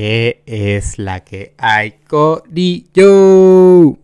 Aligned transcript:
¿Qué 0.00 0.44
es 0.46 1.00
la 1.00 1.24
que 1.24 1.56
hay, 1.58 1.94
Corillo? 2.06 3.98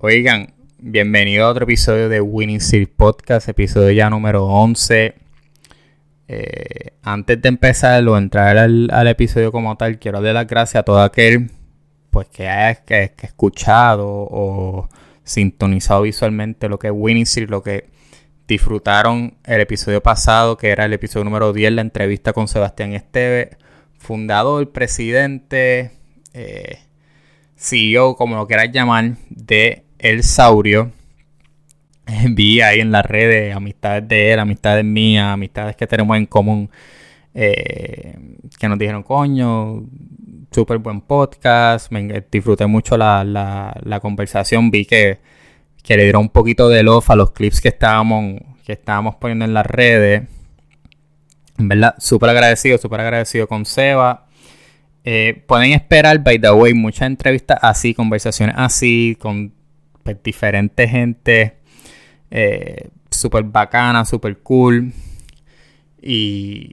Oigan, 0.00 0.54
bienvenido 0.78 1.46
a 1.46 1.50
otro 1.50 1.62
episodio 1.62 2.08
de 2.08 2.20
Winning 2.20 2.60
Series 2.60 2.88
Podcast, 2.88 3.48
episodio 3.48 3.92
ya 3.92 4.10
número 4.10 4.44
11. 4.44 5.14
Eh, 6.26 6.94
antes 7.00 7.40
de 7.40 7.48
empezar 7.48 8.02
o 8.08 8.18
entrar 8.18 8.58
al, 8.58 9.06
episodio 9.06 9.52
como 9.52 9.76
tal, 9.76 10.00
quiero 10.00 10.20
dar 10.20 10.34
las 10.34 10.48
gracias 10.48 10.80
a 10.80 10.84
todo 10.84 11.00
aquel 11.00 11.52
pues, 12.10 12.26
que 12.26 12.48
haya 12.48 12.82
que, 12.82 13.12
escuchado 13.22 14.08
o 14.08 14.88
sintonizado 15.22 16.02
visualmente 16.02 16.68
lo 16.68 16.80
que 16.80 16.88
es 16.88 16.92
Winning 16.92 17.26
Series, 17.26 17.50
lo 17.50 17.62
que 17.62 17.88
disfrutaron 18.48 19.34
el 19.44 19.60
episodio 19.60 20.02
pasado, 20.02 20.56
que 20.56 20.70
era 20.70 20.86
el 20.86 20.92
episodio 20.92 21.22
número 21.22 21.52
10, 21.52 21.70
la 21.70 21.82
entrevista 21.82 22.32
con 22.32 22.48
Sebastián 22.48 22.94
Esteve 22.94 23.62
fundador, 24.02 24.72
presidente, 24.72 25.92
eh, 26.34 26.80
CEO, 27.56 28.16
como 28.16 28.34
lo 28.36 28.46
quieras 28.48 28.70
llamar, 28.72 29.12
de 29.30 29.84
El 29.98 30.24
Saurio. 30.24 30.90
Vi 32.30 32.60
ahí 32.60 32.80
en 32.80 32.90
las 32.90 33.06
redes 33.06 33.54
amistades 33.54 34.06
de 34.08 34.32
él, 34.32 34.40
amistades 34.40 34.84
mías, 34.84 35.26
amistades 35.26 35.76
que 35.76 35.86
tenemos 35.86 36.16
en 36.16 36.26
común, 36.26 36.68
eh, 37.32 38.18
que 38.58 38.68
nos 38.68 38.76
dijeron, 38.76 39.04
coño, 39.04 39.84
súper 40.50 40.78
buen 40.78 41.00
podcast, 41.00 41.92
me 41.92 42.24
disfruté 42.30 42.66
mucho 42.66 42.96
la, 42.96 44.00
conversación, 44.02 44.72
vi 44.72 44.84
que, 44.84 45.20
que, 45.82 45.96
le 45.96 46.02
dieron 46.02 46.22
un 46.22 46.28
poquito 46.30 46.68
de 46.68 46.82
love 46.82 47.08
a 47.08 47.16
los 47.16 47.30
clips 47.30 47.60
que 47.60 47.68
estábamos, 47.68 48.40
que 48.66 48.72
estábamos 48.72 49.14
poniendo 49.14 49.44
en 49.44 49.54
las 49.54 49.66
redes. 49.66 50.24
Verdad, 51.58 51.94
súper 51.98 52.30
agradecido, 52.30 52.78
súper 52.78 53.00
agradecido 53.00 53.46
con 53.46 53.64
Seba. 53.64 54.26
Eh, 55.04 55.42
pueden 55.46 55.72
esperar, 55.72 56.18
by 56.22 56.38
the 56.38 56.50
way, 56.52 56.74
muchas 56.74 57.06
entrevistas 57.06 57.58
así, 57.60 57.94
conversaciones 57.94 58.54
así, 58.58 59.16
con 59.20 59.52
pues, 60.02 60.16
diferentes 60.22 60.90
gente. 60.90 61.56
Eh, 62.30 62.88
súper 63.10 63.44
bacana, 63.44 64.04
súper 64.04 64.38
cool. 64.38 64.92
Y 66.00 66.72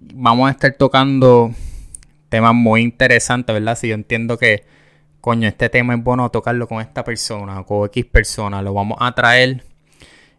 vamos 0.00 0.48
a 0.48 0.52
estar 0.52 0.72
tocando 0.74 1.52
temas 2.28 2.54
muy 2.54 2.82
interesantes, 2.82 3.52
¿verdad? 3.52 3.76
Si 3.76 3.88
yo 3.88 3.94
entiendo 3.94 4.38
que, 4.38 4.64
coño, 5.20 5.48
este 5.48 5.68
tema 5.68 5.94
es 5.94 6.02
bueno 6.02 6.30
tocarlo 6.30 6.68
con 6.68 6.80
esta 6.80 7.04
persona 7.04 7.60
o 7.60 7.66
con 7.66 7.86
X 7.86 8.04
persona, 8.06 8.62
lo 8.62 8.74
vamos 8.74 8.98
a 9.00 9.14
traer 9.14 9.64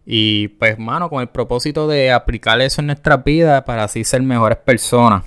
y 0.10 0.48
pues, 0.48 0.80
mano, 0.80 1.10
con 1.10 1.20
el 1.20 1.28
propósito 1.28 1.86
de 1.86 2.14
aplicar 2.14 2.62
eso 2.62 2.80
en 2.80 2.88
nuestras 2.88 3.22
vidas 3.26 3.64
para 3.64 3.84
así 3.84 4.06
ser 4.06 4.22
mejores 4.22 4.58
personas. 4.58 5.26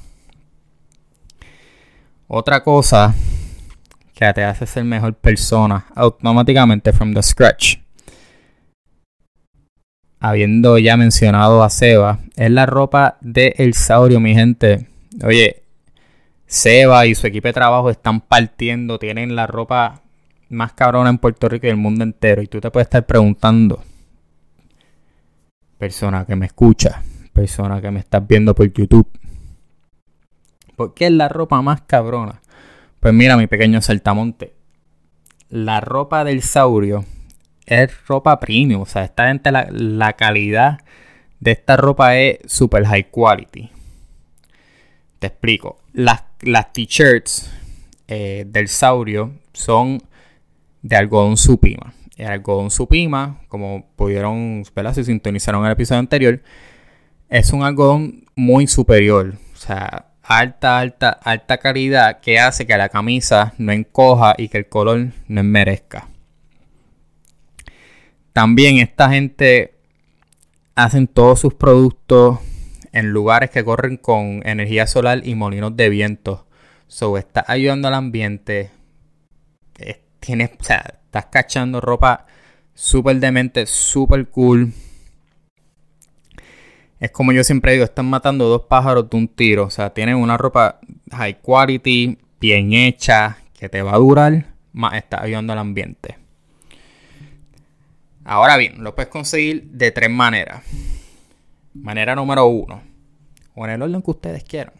Otra 2.27 2.62
cosa 2.62 3.14
que 4.14 4.33
te 4.33 4.42
hace 4.42 4.67
ser 4.67 4.84
mejor 4.84 5.12
persona 5.12 5.84
automáticamente 5.95 6.95
from 6.95 7.12
the 7.12 7.23
scratch. 7.23 7.77
Habiendo 10.19 10.78
ya 10.78 10.97
mencionado 10.97 11.62
a 11.62 11.69
Seba, 11.69 12.20
es 12.36 12.51
la 12.51 12.64
ropa 12.64 13.19
de 13.20 13.55
El 13.58 13.75
Saurio, 13.75 14.19
mi 14.19 14.34
gente. 14.34 14.86
Oye, 15.23 15.62
Seba 16.47 17.05
y 17.05 17.14
su 17.14 17.27
equipo 17.27 17.48
de 17.48 17.53
trabajo 17.53 17.91
están 17.91 18.23
partiendo, 18.23 18.98
tienen 18.98 19.36
la 19.36 19.47
ropa 19.47 20.01
más 20.48 20.73
cabrona 20.73 21.11
en 21.11 21.19
Puerto 21.19 21.51
Rico 21.51 21.67
y 21.67 21.70
el 21.70 21.77
mundo 21.77 22.03
entero. 22.03 22.41
Y 22.41 22.47
tú 22.47 22.62
te 22.62 22.70
puedes 22.70 22.86
estar 22.86 23.05
preguntando, 23.05 23.83
persona 25.81 26.27
que 26.27 26.36
me 26.36 26.45
escucha, 26.45 27.03
persona 27.33 27.81
que 27.81 27.91
me 27.91 28.00
estás 28.00 28.25
viendo 28.28 28.55
por 28.55 28.70
YouTube. 28.70 29.09
¿Por 30.77 30.92
qué 30.92 31.06
es 31.06 31.12
la 31.12 31.31
ropa 31.31 31.62
más 31.62 31.81
cabrona? 31.81 32.42
Pues 33.00 33.14
mira, 33.14 33.39
mi 33.39 33.47
pequeño 33.47 33.81
saltamonte. 33.81 34.53
La 35.48 35.80
ropa 35.80 36.23
del 36.23 36.42
saurio 36.42 37.07
es 37.64 37.91
ropa 38.07 38.39
premium. 38.41 38.83
O 38.83 38.86
sea, 38.86 39.05
esta 39.05 39.29
gente, 39.29 39.51
la, 39.51 39.68
la 39.70 40.13
calidad 40.13 40.80
de 41.41 41.52
esta 41.52 41.79
ropa 41.79 42.14
es 42.18 42.41
super 42.45 42.85
high 42.85 43.11
quality. 43.11 43.70
Te 45.18 45.29
explico. 45.29 45.79
Las, 45.95 46.24
las 46.42 46.74
t-shirts 46.74 47.51
eh, 48.07 48.45
del 48.47 48.68
saurio 48.68 49.33
son 49.55 50.02
de 50.83 50.97
algodón 50.97 51.39
supima 51.39 51.95
el 52.20 52.29
algodón 52.29 52.70
supima, 52.70 53.41
como 53.48 53.86
pudieron, 53.97 54.63
¿verdad? 54.75 54.95
Si 54.95 55.05
sintonizaron 55.05 55.64
el 55.64 55.73
episodio 55.73 56.01
anterior, 56.01 56.42
es 57.29 57.53
un 57.53 57.63
algodón 57.63 58.27
muy 58.36 58.67
superior. 58.67 59.35
O 59.55 59.57
sea, 59.57 60.07
alta, 60.23 60.79
alta, 60.79 61.11
alta 61.11 61.59
calidad 61.59 62.20
que 62.20 62.39
hace 62.39 62.67
que 62.67 62.77
la 62.77 62.89
camisa 62.89 63.55
no 63.59 63.73
encoja 63.73 64.35
y 64.36 64.48
que 64.48 64.59
el 64.59 64.69
color 64.69 65.09
no 65.29 65.41
enmerezca. 65.41 66.09
También 68.33 68.79
esta 68.79 69.11
gente 69.11 69.75
hacen 70.75 71.09
todos 71.09 71.41
sus 71.41 71.55
productos 71.55 72.39
en 72.92 73.11
lugares 73.11 73.51
que 73.51 73.64
corren 73.64 73.97
con 73.97 74.42
energía 74.45 74.86
solar 74.86 75.23
y 75.25 75.35
molinos 75.35 75.77
de 75.77 75.89
viento. 75.89 76.47
So, 76.86 77.17
está 77.19 77.45
ayudando 77.47 77.89
al 77.89 77.95
ambiente. 77.95 78.70
Tiene, 80.20 80.53
o 80.58 80.64
sea, 80.64 81.01
Estás 81.11 81.27
cachando 81.27 81.81
ropa 81.81 82.25
súper 82.73 83.19
demente, 83.19 83.67
súper 83.67 84.29
cool. 84.29 84.73
Es 87.01 87.11
como 87.11 87.33
yo 87.33 87.42
siempre 87.42 87.73
digo, 87.73 87.83
están 87.83 88.08
matando 88.08 88.48
dos 88.48 88.63
pájaros 88.69 89.11
de 89.11 89.17
un 89.17 89.27
tiro. 89.27 89.64
O 89.64 89.70
sea, 89.70 89.91
tienen 89.91 90.14
una 90.14 90.36
ropa 90.36 90.79
high 91.11 91.41
quality, 91.41 92.17
bien 92.41 92.73
hecha, 92.75 93.39
que 93.59 93.69
te 93.69 93.83
va 93.83 93.95
a 93.95 93.98
durar, 93.98 94.47
más 94.73 94.95
está 94.95 95.20
ayudando 95.20 95.53
al 95.53 95.59
ambiente. 95.59 96.17
Ahora 98.23 98.57
bien, 98.57 98.85
lo 98.85 98.95
puedes 98.95 99.11
conseguir 99.11 99.64
de 99.64 99.91
tres 99.91 100.11
maneras. 100.11 100.63
Manera 101.75 102.14
número 102.14 102.47
uno, 102.47 102.83
o 103.57 103.64
en 103.64 103.73
el 103.73 103.83
orden 103.83 104.01
que 104.01 104.11
ustedes 104.13 104.45
quieran. 104.45 104.80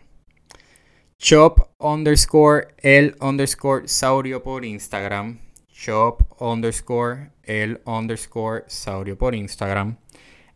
Shop 1.21 1.69
underscore 1.79 2.75
el 2.79 3.15
underscore 3.21 3.87
saurio 3.87 4.43
por 4.43 4.65
Instagram 4.65 5.39
shop 5.81 6.27
underscore 6.41 7.31
el 7.45 7.81
underscore 7.87 8.65
saurio 8.67 9.17
por 9.17 9.35
Instagram, 9.35 9.97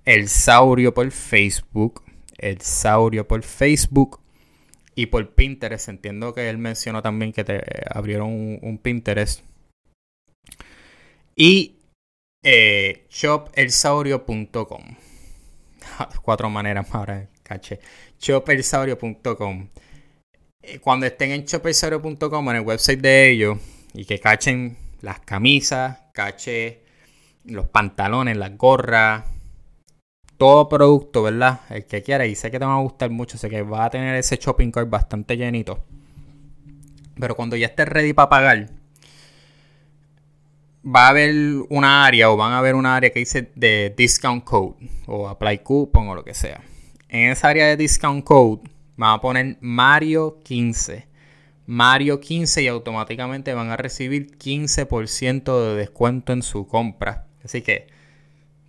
el 0.05 0.29
saurio 0.29 0.93
por 0.93 1.11
Facebook, 1.11 2.03
el 2.37 2.61
saurio 2.61 3.27
por 3.27 3.43
Facebook 3.43 4.21
y 4.95 5.07
por 5.07 5.35
Pinterest. 5.35 5.89
Entiendo 5.89 6.35
que 6.35 6.51
él 6.51 6.59
mencionó 6.59 7.01
también 7.01 7.33
que 7.33 7.45
te 7.45 7.63
abrieron 7.91 8.59
un, 8.61 8.79
Pinterest. 8.79 9.41
Y 11.35 11.77
eh. 12.43 13.07
Cuatro 16.23 16.51
maneras 16.51 16.87
ahora, 16.93 17.31
caché. 17.43 17.81
Shopelsaurio.com. 18.21 19.69
Eh, 20.67 20.79
cuando 20.81 21.05
estén 21.05 21.31
en 21.33 21.45
shopelsaurio.com, 21.45 22.51
en 22.51 22.57
el 22.57 22.63
website 22.63 23.01
de 23.01 23.31
ellos, 23.31 23.59
y 23.93 24.07
que 24.07 24.19
cachen 24.19 24.79
las 25.03 25.21
camisas, 25.21 25.99
caché, 26.13 26.83
los 27.45 27.69
pantalones, 27.69 28.37
las 28.37 28.57
gorras, 28.57 29.25
todo 30.39 30.69
producto, 30.69 31.23
¿verdad? 31.23 31.61
El 31.69 31.85
que 31.85 32.03
quiera 32.03 32.25
y 32.27 32.35
sé 32.35 32.51
que 32.51 32.59
te 32.59 32.65
va 32.65 32.77
a 32.77 32.81
gustar 32.81 33.11
mucho, 33.11 33.37
sé 33.37 33.51
que 33.51 33.63
va 33.63 33.85
a 33.85 33.91
tener 33.91 34.15
ese 34.17 34.37
shopping 34.37 34.71
cart 34.71 34.89
bastante 34.89 35.37
llenito. 35.37 35.85
Pero 37.19 37.37
cuando 37.37 37.57
ya 37.57 37.67
estés 37.67 37.89
ready 37.89 38.15
para 38.15 38.31
pagar, 38.31 38.71
va 40.85 41.07
a 41.07 41.09
haber 41.11 41.35
una 41.69 42.07
área 42.07 42.31
o 42.31 42.37
van 42.37 42.53
a 42.53 42.59
haber 42.59 42.75
una 42.75 42.97
área 42.97 43.11
que 43.11 43.19
dice 43.19 43.53
de 43.55 43.95
discount 43.97 44.45
code 44.45 44.77
o 45.07 45.29
apply 45.29 45.59
coupon 45.59 46.09
o 46.09 46.15
lo 46.15 46.25
que 46.25 46.35
sea. 46.35 46.63
En 47.09 47.31
esa 47.31 47.49
área 47.49 47.67
de 47.67 47.77
discount 47.77 48.25
code 48.25 48.74
van 48.97 49.15
a 49.15 49.21
poner 49.21 49.59
Mario 49.61 50.41
15 50.43 51.15
Mario 51.67 52.21
15 52.21 52.63
y 52.63 52.69
automáticamente 52.69 53.55
van 53.55 53.71
a 53.71 53.77
recibir 53.77 54.37
15% 54.39 55.69
de 55.69 55.77
descuento 55.77 56.33
en 56.33 56.43
su 56.43 56.67
compra. 56.67 57.27
Así 57.43 57.63
que, 57.63 57.87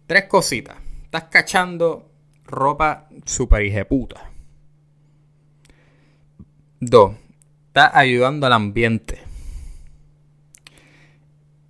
tres 0.08 0.26
cositas. 0.26 0.78
Estás 1.04 1.26
cachando 1.26 2.10
ropa 2.46 3.10
super 3.26 3.66
hijeputa. 3.66 4.32
Dos, 6.80 7.16
estás 7.68 7.92
ayudando 7.94 8.48
al 8.48 8.54
ambiente. 8.54 9.20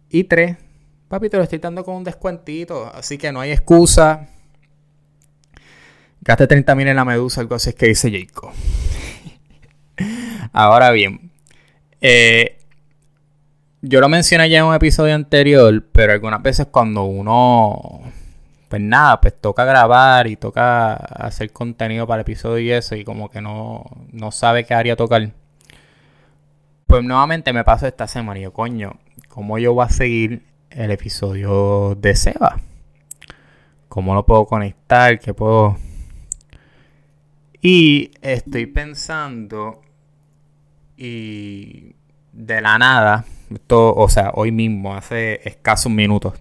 Y 0.10 0.26
tres, 0.26 0.58
papi, 1.08 1.30
te 1.30 1.38
lo 1.38 1.44
estoy 1.44 1.60
dando 1.60 1.84
con 1.84 1.96
un 1.96 2.04
descuentito. 2.04 2.86
Así 2.94 3.18
que 3.18 3.32
no 3.32 3.40
hay 3.40 3.52
excusa. 3.52 4.30
Gaste 6.26 6.48
30 6.48 6.74
mil 6.74 6.88
en 6.88 6.96
la 6.96 7.06
medusa, 7.06 7.40
algo 7.40 7.54
así 7.54 7.70
es 7.70 7.76
que 7.76 7.86
dice 7.86 8.12
Jacob. 8.12 8.52
Ahora 10.54 10.90
bien, 10.90 11.30
eh, 12.02 12.58
yo 13.84 14.02
lo 14.02 14.10
mencioné 14.10 14.50
ya 14.50 14.58
en 14.58 14.66
un 14.66 14.74
episodio 14.74 15.14
anterior, 15.14 15.86
pero 15.92 16.14
algunas 16.14 16.42
veces 16.42 16.66
cuando 16.72 17.04
uno, 17.04 18.02
pues 18.70 18.82
nada, 18.82 19.22
pues 19.22 19.40
toca 19.40 19.66
grabar 19.66 20.26
y 20.26 20.36
toca 20.36 20.96
hacer 20.96 21.52
contenido 21.52 22.08
para 22.08 22.22
el 22.22 22.22
episodio 22.22 22.58
y 22.58 22.72
eso, 22.72 22.96
y 22.96 23.04
como 23.04 23.30
que 23.30 23.42
no, 23.42 23.86
no 24.12 24.32
sabe 24.32 24.66
qué 24.66 24.74
área 24.74 24.96
tocar, 24.96 25.30
Pues 26.88 27.04
nuevamente 27.04 27.54
me 27.54 27.64
pasó 27.64 27.86
esta 27.86 28.08
semana 28.08 28.40
y 28.40 28.44
yo, 28.44 28.52
coño, 28.52 28.98
¿cómo 29.28 29.60
yo 29.60 29.76
voy 29.76 29.86
a 29.86 29.90
seguir 29.90 30.44
el 30.72 30.90
episodio 30.90 31.94
de 31.94 32.16
Seba? 32.16 32.60
¿Cómo 33.90 34.16
lo 34.16 34.26
puedo 34.26 34.48
conectar? 34.48 35.20
¿Qué 35.20 35.32
puedo...? 35.32 35.78
Y 37.68 38.12
estoy 38.22 38.68
pensando 38.68 39.82
y 40.96 41.96
de 42.32 42.62
la 42.62 42.78
nada, 42.78 43.26
esto, 43.52 43.92
o 43.96 44.08
sea, 44.08 44.34
hoy 44.36 44.52
mismo, 44.52 44.94
hace 44.94 45.42
escasos 45.50 45.92
minutos, 45.92 46.36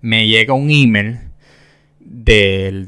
me 0.00 0.26
llega 0.26 0.54
un 0.54 0.70
email 0.70 1.18
de 1.98 2.86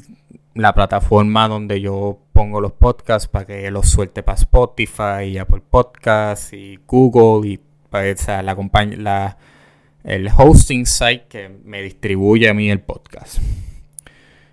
la 0.54 0.72
plataforma 0.72 1.46
donde 1.46 1.78
yo 1.82 2.20
pongo 2.32 2.58
los 2.62 2.72
podcasts 2.72 3.28
para 3.28 3.44
que 3.44 3.70
los 3.70 3.90
suelte 3.90 4.22
para 4.22 4.38
Spotify 4.38 5.24
y 5.26 5.36
Apple 5.36 5.60
Podcasts 5.68 6.54
y 6.54 6.78
Google 6.86 7.50
y 7.50 7.60
pues, 7.90 8.26
la, 8.28 8.42
la, 8.96 9.36
el 10.04 10.30
hosting 10.34 10.86
site 10.86 11.26
que 11.28 11.50
me 11.66 11.82
distribuye 11.82 12.48
a 12.48 12.54
mí 12.54 12.70
el 12.70 12.80
podcast. 12.80 13.40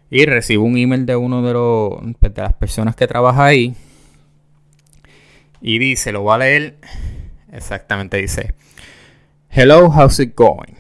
Y 0.10 0.26
recibo 0.26 0.64
un 0.64 0.78
email 0.78 1.06
de 1.06 1.16
uno 1.16 1.42
de, 1.44 1.54
los, 1.54 2.16
pues, 2.20 2.34
de 2.34 2.42
las 2.42 2.54
personas 2.54 2.96
que 2.96 3.08
trabaja 3.08 3.46
ahí. 3.46 3.76
Y 5.62 5.78
dice, 5.78 6.12
lo 6.12 6.22
voy 6.22 6.36
a 6.36 6.38
leer. 6.40 6.78
Exactamente 7.52 8.18
dice. 8.18 8.54
Hello, 9.50 9.90
how's 9.90 10.20
it 10.20 10.36
going? 10.36 10.78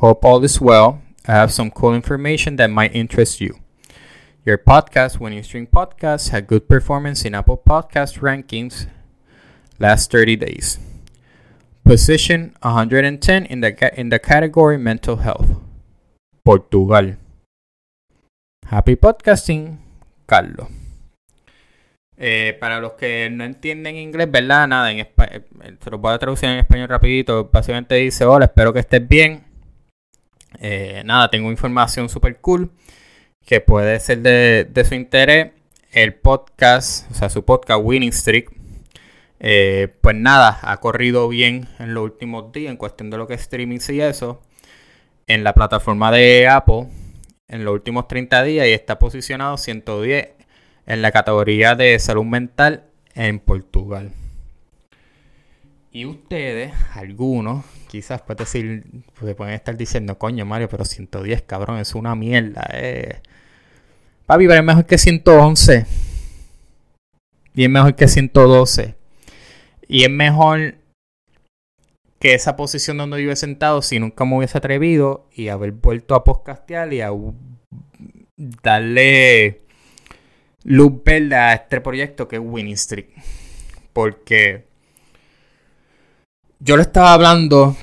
Hope 0.00 0.26
all 0.26 0.44
is 0.44 0.60
well. 0.60 1.02
I 1.26 1.32
have 1.32 1.52
some 1.52 1.70
cool 1.70 1.94
information 1.94 2.56
that 2.56 2.70
might 2.70 2.94
interest 2.94 3.40
you. 3.40 3.58
Your 4.44 4.58
podcast, 4.58 5.20
When 5.20 5.32
You 5.32 5.44
Stream 5.44 5.68
Podcasts, 5.68 6.30
had 6.30 6.48
good 6.48 6.68
performance 6.68 7.24
in 7.24 7.34
Apple 7.34 7.58
Podcast 7.64 8.18
rankings 8.18 8.88
last 9.78 10.10
30 10.10 10.34
days. 10.36 10.78
Position 11.84 12.56
110 12.62 13.46
in 13.46 13.60
the, 13.60 14.00
in 14.00 14.08
the 14.08 14.18
category 14.18 14.78
Mental 14.78 15.16
Health. 15.16 15.48
Portugal. 16.44 17.14
Happy 18.74 18.96
Podcasting, 18.96 19.78
Carlos. 20.24 20.66
Eh, 22.16 22.56
para 22.58 22.80
los 22.80 22.92
que 22.92 23.28
no 23.30 23.44
entienden 23.44 23.96
inglés, 23.96 24.30
¿verdad? 24.30 24.66
Nada, 24.66 24.90
en 24.90 25.00
español, 25.00 25.44
eh, 25.62 25.76
se 25.78 25.90
lo 25.90 25.98
voy 25.98 26.14
a 26.14 26.18
traducir 26.18 26.48
en 26.48 26.56
español 26.56 26.88
rapidito. 26.88 27.50
Básicamente 27.52 27.96
dice, 27.96 28.24
hola, 28.24 28.46
espero 28.46 28.72
que 28.72 28.78
estés 28.78 29.06
bien. 29.06 29.44
Eh, 30.58 31.02
nada, 31.04 31.28
tengo 31.28 31.50
información 31.50 32.08
super 32.08 32.40
cool 32.40 32.70
que 33.44 33.60
puede 33.60 34.00
ser 34.00 34.22
de, 34.22 34.84
su 34.88 34.94
interés. 34.94 35.52
El 35.90 36.14
podcast, 36.14 37.10
o 37.10 37.14
sea, 37.14 37.28
su 37.28 37.44
podcast 37.44 37.80
Winning 37.84 38.14
Streak, 38.14 38.50
pues 40.00 40.16
nada, 40.16 40.60
ha 40.62 40.78
corrido 40.78 41.28
bien 41.28 41.68
en 41.78 41.92
los 41.92 42.04
últimos 42.04 42.50
días 42.52 42.70
en 42.70 42.78
cuestión 42.78 43.10
de 43.10 43.18
lo 43.18 43.26
que 43.26 43.34
es 43.34 43.42
streaming 43.42 43.80
y 43.86 44.00
eso. 44.00 44.40
En 45.26 45.44
la 45.44 45.52
plataforma 45.52 46.10
de 46.10 46.48
Apple 46.48 46.88
en 47.52 47.64
los 47.64 47.74
últimos 47.74 48.08
30 48.08 48.42
días 48.44 48.66
y 48.66 48.70
está 48.72 48.98
posicionado 48.98 49.58
110 49.58 50.30
en 50.86 51.02
la 51.02 51.12
categoría 51.12 51.74
de 51.74 51.98
salud 51.98 52.24
mental 52.24 52.84
en 53.14 53.38
Portugal. 53.38 54.10
Y 55.92 56.06
ustedes, 56.06 56.72
algunos, 56.94 57.66
quizás 57.88 58.22
pueden 58.22 58.38
decir, 58.38 58.84
pues 59.20 59.34
pueden 59.34 59.52
estar 59.52 59.76
diciendo, 59.76 60.18
coño 60.18 60.46
Mario, 60.46 60.70
pero 60.70 60.86
110, 60.86 61.42
cabrón, 61.42 61.78
es 61.78 61.94
una 61.94 62.14
mierda. 62.14 62.66
Eh. 62.72 63.20
Papi, 64.24 64.46
pero 64.46 64.60
es 64.60 64.64
mejor 64.64 64.86
que 64.86 64.96
111. 64.96 65.86
Y 67.54 67.64
es 67.64 67.70
mejor 67.70 67.94
que 67.94 68.08
112. 68.08 68.94
Y 69.88 70.04
es 70.04 70.10
mejor 70.10 70.76
que 72.22 72.34
esa 72.34 72.54
posición 72.54 72.98
donde 72.98 73.20
yo 73.20 73.32
he 73.32 73.36
sentado 73.36 73.82
si 73.82 73.98
nunca 73.98 74.24
me 74.24 74.36
hubiese 74.36 74.56
atrevido 74.56 75.26
y 75.34 75.48
haber 75.48 75.72
vuelto 75.72 76.14
a 76.14 76.22
podcastear 76.22 76.92
y 76.92 77.00
a 77.00 77.10
darle 78.36 79.62
luz 80.62 81.02
verde 81.04 81.34
a 81.34 81.54
este 81.54 81.80
proyecto 81.80 82.28
que 82.28 82.36
es 82.36 82.42
Winning 82.44 82.74
Street. 82.74 83.06
Porque 83.92 84.68
yo 86.60 86.76
lo 86.76 86.82
estaba 86.82 87.12
hablando 87.12 87.76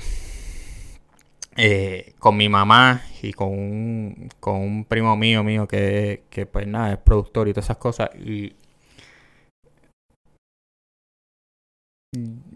eh, 1.58 2.14
con 2.18 2.38
mi 2.38 2.48
mamá 2.48 3.02
y 3.20 3.34
con 3.34 3.48
un, 3.50 4.30
con 4.40 4.54
un 4.54 4.86
primo 4.86 5.18
mío 5.18 5.44
mío 5.44 5.68
que, 5.68 6.22
que 6.30 6.46
pues 6.46 6.66
nada, 6.66 6.92
es 6.94 6.98
productor 6.98 7.46
y 7.46 7.52
todas 7.52 7.66
esas 7.66 7.76
cosas. 7.76 8.08
Y 8.18 8.54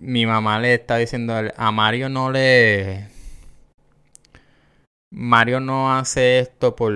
mi 0.04 0.26
mamá 0.26 0.60
le 0.60 0.74
está 0.74 0.96
diciendo 0.98 1.34
a 1.56 1.72
Mario 1.72 2.08
no 2.08 2.30
le 2.30 3.08
Mario 5.10 5.60
no 5.60 5.94
hace 5.94 6.40
esto 6.40 6.76
por 6.76 6.92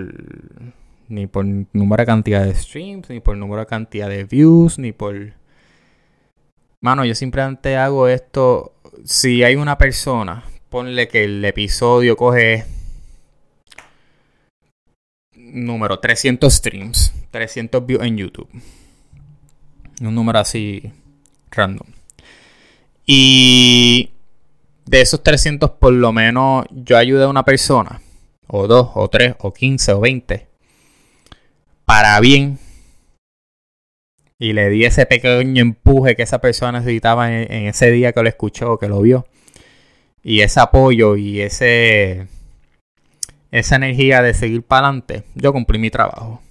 ni 1.08 1.26
por 1.26 1.46
número 1.72 2.02
de 2.02 2.06
cantidad 2.06 2.44
de 2.44 2.55
streams, 2.55 3.08
ni 3.08 3.20
por 3.20 3.37
número 3.37 3.60
de 3.60 3.66
cantidad 3.66 4.08
de 4.08 4.25
views, 4.25 4.78
ni 4.78 4.93
por 4.93 5.32
Mano, 6.81 7.05
yo 7.05 7.14
simplemente 7.14 7.76
hago 7.76 8.06
esto 8.06 8.72
si 9.05 9.43
hay 9.43 9.56
una 9.56 9.78
persona, 9.78 10.44
ponle 10.69 11.08
que 11.08 11.25
el 11.25 11.44
episodio 11.44 12.16
coge 12.16 12.66
número 15.34 15.99
300 15.99 16.52
streams, 16.52 17.12
300 17.31 17.84
views 17.84 18.05
en 18.05 18.16
YouTube. 18.16 18.49
Un 20.00 20.14
número 20.14 20.38
así 20.38 20.93
random. 21.50 21.97
Y 23.10 24.10
de 24.84 25.00
esos 25.00 25.22
300, 25.22 25.70
por 25.70 25.94
lo 25.94 26.12
menos 26.12 26.66
yo 26.70 26.99
ayudé 26.99 27.25
a 27.25 27.28
una 27.28 27.46
persona, 27.46 28.02
o 28.46 28.66
dos, 28.66 28.90
o 28.94 29.08
tres, 29.08 29.34
o 29.38 29.50
quince, 29.55 29.93
o 29.93 30.00
veinte, 30.00 30.46
para 31.87 32.20
bien. 32.20 32.58
Y 34.38 34.52
le 34.52 34.69
di 34.69 34.84
ese 34.84 35.06
pequeño 35.06 35.62
empuje 35.62 36.16
que 36.16 36.22
esa 36.22 36.40
persona 36.40 36.81
necesitaba 36.81 37.32
en, 37.32 37.50
en 37.50 37.66
ese 37.69 37.90
día 37.90 38.12
que 38.12 38.22
lo 38.22 38.28
escuchó, 38.28 38.78
que 38.78 38.88
lo 38.88 39.00
vio. 39.00 39.26
Y 40.22 40.43
ese 40.43 40.60
apoyo 40.60 41.16
y 41.16 41.40
ese 41.40 42.28
esa 43.50 43.76
energía 43.76 44.20
de 44.20 44.34
seguir 44.34 44.62
para 44.62 44.88
adelante, 44.88 45.25
yo 45.34 45.52
cumplí 45.55 45.78
mi 45.78 45.90
trabajo. 45.90 46.43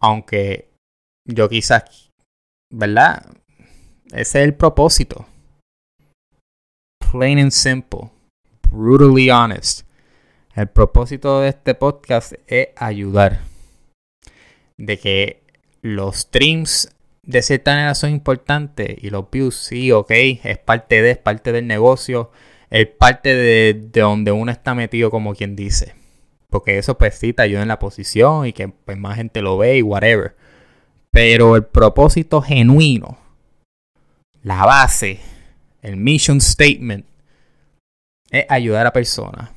Aunque 0.00 0.70
yo 1.26 1.50
quizás, 1.50 2.10
¿verdad? 2.70 3.26
Ese 4.12 4.40
es 4.40 4.44
el 4.46 4.54
propósito. 4.54 5.26
Plain 7.12 7.38
and 7.38 7.50
simple. 7.50 8.10
Brutally 8.70 9.30
honest. 9.30 9.82
El 10.54 10.68
propósito 10.68 11.40
de 11.40 11.50
este 11.50 11.74
podcast 11.74 12.32
es 12.46 12.68
ayudar. 12.76 13.42
De 14.78 14.98
que 14.98 15.42
los 15.82 16.20
streams 16.20 16.94
de 17.22 17.42
cierta 17.42 17.72
manera 17.72 17.94
son 17.94 18.10
importantes 18.10 18.96
y 18.98 19.10
los 19.10 19.30
views 19.30 19.54
sí, 19.54 19.92
ok, 19.92 20.10
es 20.10 20.58
parte 20.58 21.02
de, 21.02 21.10
es 21.10 21.18
parte 21.18 21.52
del 21.52 21.66
negocio, 21.66 22.30
es 22.70 22.86
parte 22.86 23.34
de, 23.34 23.74
de 23.92 24.00
donde 24.00 24.32
uno 24.32 24.50
está 24.50 24.74
metido 24.74 25.10
como 25.10 25.34
quien 25.34 25.54
dice. 25.54 25.94
Porque 26.48 26.78
eso 26.78 26.96
pues 26.96 27.16
sí 27.16 27.34
te 27.34 27.42
ayuda 27.42 27.60
en 27.60 27.68
la 27.68 27.78
posición 27.78 28.46
y 28.46 28.54
que 28.54 28.68
pues, 28.68 28.96
más 28.96 29.16
gente 29.16 29.42
lo 29.42 29.58
ve 29.58 29.76
y 29.76 29.82
whatever. 29.82 30.34
Pero 31.10 31.56
el 31.56 31.64
propósito 31.64 32.40
genuino 32.40 33.27
la 34.42 34.64
base, 34.64 35.20
el 35.82 35.96
mission 35.96 36.40
statement, 36.40 37.04
es 38.30 38.44
ayudar 38.48 38.86
a 38.86 38.92
personas. 38.92 39.50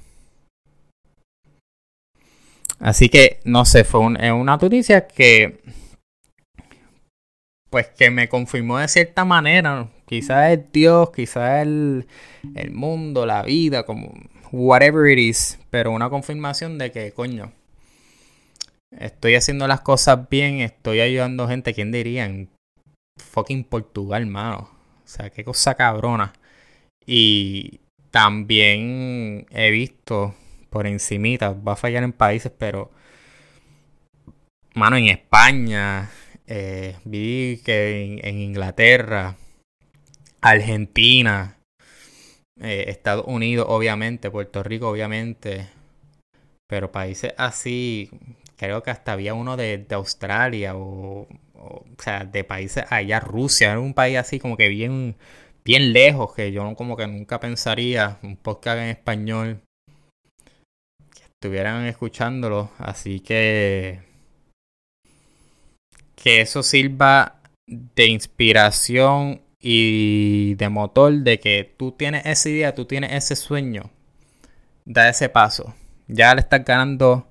Así 2.79 3.09
que, 3.09 3.39
no 3.43 3.65
sé, 3.65 3.83
fue 3.83 3.99
una 3.99 4.57
noticia 4.57 5.07
que, 5.07 5.61
pues 7.69 7.87
que 7.87 8.09
me 8.09 8.27
confirmó 8.27 8.79
de 8.79 8.87
cierta 8.87 9.23
manera, 9.23 9.89
quizás 10.05 10.51
es 10.51 10.71
Dios, 10.73 11.11
quizás 11.11 11.61
el, 11.61 12.07
el 12.55 12.71
mundo, 12.71 13.25
la 13.25 13.43
vida, 13.43 13.85
como 13.85 14.13
whatever 14.51 15.09
it 15.11 15.19
is, 15.19 15.59
pero 15.69 15.91
una 15.91 16.09
confirmación 16.09 16.77
de 16.77 16.91
que, 16.91 17.11
coño, 17.13 17.53
estoy 18.91 19.35
haciendo 19.35 19.67
las 19.67 19.81
cosas 19.81 20.27
bien, 20.29 20.59
estoy 20.59 20.99
ayudando 20.99 21.47
gente, 21.47 21.73
¿quién 21.73 21.91
diría? 21.91 22.25
En 22.25 22.49
fucking 23.21 23.63
Portugal, 23.63 24.25
mano. 24.25 24.69
O 25.03 25.07
sea, 25.07 25.29
qué 25.29 25.43
cosa 25.43 25.75
cabrona. 25.75 26.33
Y 27.05 27.79
también 28.11 29.45
he 29.51 29.71
visto 29.71 30.35
por 30.69 30.87
encimita, 30.87 31.51
va 31.51 31.73
a 31.73 31.75
fallar 31.75 32.03
en 32.03 32.13
países, 32.13 32.51
pero... 32.57 32.91
Mano, 34.73 34.95
en 34.95 35.07
España, 35.09 36.09
eh, 36.47 36.97
vi 37.03 37.61
que 37.63 38.19
en, 38.23 38.39
Inglaterra, 38.39 39.35
Argentina, 40.41 41.57
eh, 42.61 42.85
Estados 42.87 43.25
Unidos, 43.27 43.65
obviamente, 43.69 44.31
Puerto 44.31 44.63
Rico, 44.63 44.89
obviamente, 44.89 45.69
pero 46.67 46.91
países 46.91 47.33
así, 47.37 48.09
creo 48.55 48.81
que 48.81 48.91
hasta 48.91 49.11
había 49.13 49.33
uno 49.33 49.57
de, 49.57 49.85
Australia 49.91 50.75
o, 50.75 51.27
o 51.61 51.85
sea, 51.97 52.25
de 52.25 52.43
países 52.43 52.85
allá, 52.89 53.19
Rusia, 53.19 53.71
era 53.71 53.79
un 53.79 53.93
país 53.93 54.17
así 54.17 54.39
como 54.39 54.57
que 54.57 54.67
bien, 54.67 55.15
bien 55.63 55.93
lejos, 55.93 56.33
que 56.33 56.51
yo 56.51 56.75
como 56.75 56.97
que 56.97 57.07
nunca 57.07 57.39
pensaría, 57.39 58.19
un 58.23 58.35
podcast 58.37 58.79
en 58.79 58.89
español, 58.89 59.61
que 61.15 61.23
estuvieran 61.23 61.85
escuchándolo, 61.85 62.71
así 62.77 63.19
que 63.19 63.99
que 66.15 66.41
eso 66.41 66.61
sirva 66.61 67.41
de 67.67 68.05
inspiración 68.07 69.41
y 69.59 70.55
de 70.55 70.69
motor 70.69 71.13
de 71.13 71.39
que 71.39 71.73
tú 71.77 71.91
tienes 71.91 72.25
esa 72.25 72.49
idea, 72.49 72.75
tú 72.75 72.85
tienes 72.85 73.11
ese 73.13 73.35
sueño, 73.35 73.89
da 74.85 75.09
ese 75.09 75.29
paso. 75.29 75.73
Ya 76.07 76.35
le 76.35 76.41
estás 76.41 76.63
ganando, 76.65 77.27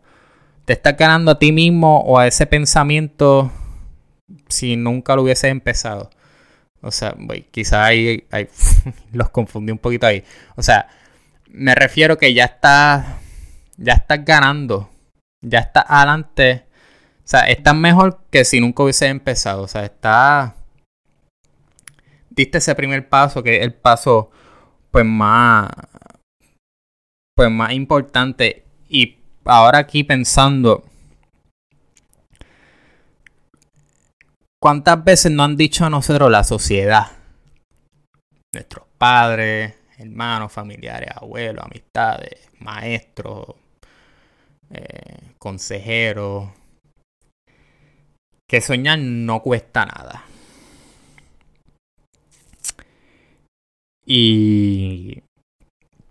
te 0.65 0.73
estás 0.73 0.97
ganando 0.97 1.33
a 1.33 1.39
ti 1.39 1.53
mismo 1.53 2.01
o 2.01 2.19
a 2.19 2.27
ese 2.27 2.47
pensamiento 2.47 3.53
si 4.49 4.77
nunca 4.77 5.17
lo 5.17 5.23
hubiese 5.23 5.49
empezado. 5.49 6.11
O 6.83 6.91
sea, 6.91 7.15
quizá 7.51 7.85
ahí, 7.85 8.27
los 9.13 9.31
confundí 9.31 9.73
un 9.73 9.79
poquito 9.79 10.07
ahí. 10.07 10.25
O 10.57 10.63
sea, 10.63 10.89
me 11.49 11.75
refiero 11.75 12.19
que 12.19 12.33
ya 12.33 12.45
estás, 12.45 13.07
ya 13.77 13.95
estás 13.95 14.25
ganando, 14.25 14.91
ya 15.43 15.61
estás 15.61 15.85
adelante. 15.89 16.65
O 17.25 17.29
sea, 17.31 17.41
estás 17.49 17.77
mejor 17.77 18.21
que 18.31 18.45
si 18.45 18.61
nunca 18.61 18.83
hubiese 18.83 19.07
empezado. 19.07 19.63
O 19.63 19.69
sea, 19.69 19.85
está 19.85 20.57
diste 22.31 22.59
ese 22.59 22.75
primer 22.75 23.09
paso, 23.09 23.43
que 23.43 23.59
es 23.59 23.63
el 23.63 23.75
paso 23.75 24.31
pues 24.91 25.05
más 25.05 25.69
pues 27.37 27.51
más 27.51 27.73
importante 27.73 28.65
y 28.89 29.19
ahora 29.45 29.79
aquí 29.79 30.05
pensando 30.05 30.85
¿Cuántas 34.63 35.03
veces 35.03 35.33
nos 35.33 35.47
han 35.47 35.57
dicho 35.57 35.87
a 35.87 35.91
nosotros 35.91 36.31
la 36.31 36.45
sociedad? 36.45 37.13
Nuestros 38.53 38.87
padres, 38.99 39.75
hermanos, 39.97 40.53
familiares, 40.53 41.09
abuelos, 41.15 41.65
amistades, 41.65 42.51
maestros, 42.59 43.55
eh, 44.71 45.33
consejeros, 45.39 46.51
que 48.47 48.61
soñar 48.61 48.99
no 48.99 49.41
cuesta 49.41 49.87
nada. 49.87 50.25
Y 54.05 55.23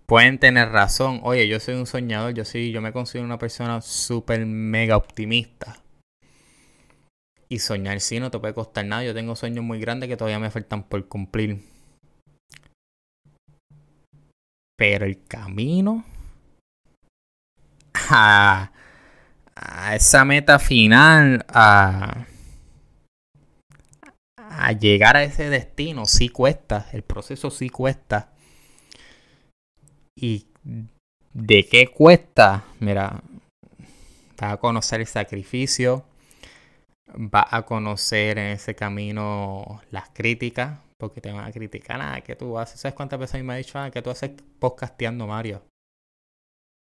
pueden 0.06 0.40
tener 0.40 0.70
razón. 0.70 1.20
Oye, 1.22 1.46
yo 1.46 1.60
soy 1.60 1.74
un 1.76 1.86
soñador, 1.86 2.34
yo 2.34 2.44
sí, 2.44 2.72
yo 2.72 2.80
me 2.80 2.92
considero 2.92 3.26
una 3.26 3.38
persona 3.38 3.80
súper 3.80 4.44
mega 4.44 4.96
optimista. 4.96 5.79
Y 7.50 7.58
soñar 7.58 8.00
sí 8.00 8.20
no 8.20 8.30
te 8.30 8.38
puede 8.38 8.54
costar 8.54 8.86
nada. 8.86 9.02
Yo 9.02 9.12
tengo 9.12 9.34
sueños 9.34 9.64
muy 9.64 9.80
grandes 9.80 10.08
que 10.08 10.16
todavía 10.16 10.38
me 10.38 10.50
faltan 10.50 10.84
por 10.84 11.06
cumplir. 11.08 11.60
Pero 14.76 15.04
el 15.04 15.24
camino 15.26 16.04
a, 18.10 18.70
esa 19.92 20.24
meta 20.24 20.58
final, 20.58 21.44
a, 21.48 22.24
a 24.36 24.72
llegar 24.72 25.16
a 25.16 25.24
ese 25.24 25.50
destino 25.50 26.06
sí 26.06 26.28
cuesta, 26.28 26.88
el 26.92 27.02
proceso 27.02 27.50
sí 27.50 27.68
cuesta. 27.68 28.32
¿Y 30.16 30.46
de 31.32 31.66
qué 31.66 31.88
cuesta? 31.88 32.64
Mira, 32.78 33.22
va 34.42 34.52
a 34.52 34.56
conocer 34.58 35.00
el 35.00 35.06
sacrificio, 35.06 36.04
va 37.16 37.46
a 37.50 37.64
conocer 37.66 38.38
en 38.38 38.46
ese 38.48 38.74
camino 38.74 39.82
las 39.90 40.10
críticas, 40.10 40.80
porque 40.98 41.20
te 41.20 41.32
van 41.32 41.44
a 41.44 41.52
criticar, 41.52 42.00
ah, 42.02 42.20
que 42.20 42.36
tú 42.36 42.58
haces, 42.58 42.80
¿sabes 42.80 42.94
cuántas 42.94 43.18
veces 43.18 43.42
me 43.42 43.54
ha 43.54 43.56
dicho, 43.56 43.78
ah, 43.78 43.90
que 43.90 44.02
tú 44.02 44.10
haces 44.10 44.32
podcasteando, 44.58 45.26
Mario? 45.26 45.62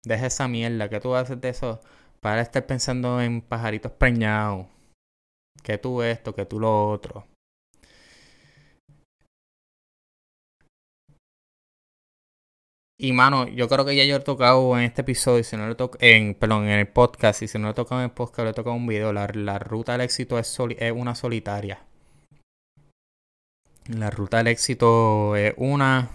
Deja 0.03 0.27
esa 0.27 0.47
mierda, 0.47 0.89
que 0.89 0.99
tú 0.99 1.15
haces 1.15 1.39
de 1.39 1.49
eso 1.49 1.81
para 2.21 2.41
estar 2.41 2.65
pensando 2.65 3.21
en 3.21 3.41
pajaritos 3.41 3.91
preñados, 3.91 4.67
que 5.63 5.77
tú 5.77 6.01
esto, 6.01 6.33
que 6.33 6.45
tú 6.45 6.59
lo 6.59 6.89
otro. 6.89 7.25
Y 13.01 13.13
mano, 13.13 13.47
yo 13.47 13.69
creo 13.69 13.85
que 13.85 13.95
ya 13.95 14.03
yo 14.03 14.17
he 14.17 14.19
tocado 14.19 14.77
en 14.77 14.83
este 14.83 15.01
episodio, 15.03 15.41
si 15.45 15.55
no 15.55 15.65
lo 15.65 15.77
toco, 15.77 15.97
en, 16.01 16.35
perdón, 16.35 16.65
en 16.65 16.79
el 16.79 16.87
podcast, 16.89 17.41
y 17.41 17.47
si 17.47 17.57
no 17.57 17.67
lo 17.67 17.71
he 17.71 17.73
tocado 17.73 18.01
en 18.01 18.09
el 18.09 18.11
podcast, 18.11 18.39
lo 18.39 18.49
he 18.49 18.53
tocado 18.53 18.75
en 18.75 18.81
un 18.81 18.87
video. 18.87 19.13
La, 19.13 19.25
ruta 19.57 19.93
del 19.93 20.01
éxito 20.01 20.37
es, 20.37 20.59
es 20.79 20.91
una 20.91 21.15
solitaria. 21.15 21.85
La 23.87 24.09
ruta 24.09 24.39
del 24.39 24.47
éxito 24.47 25.37
es 25.37 25.53
una 25.55 26.11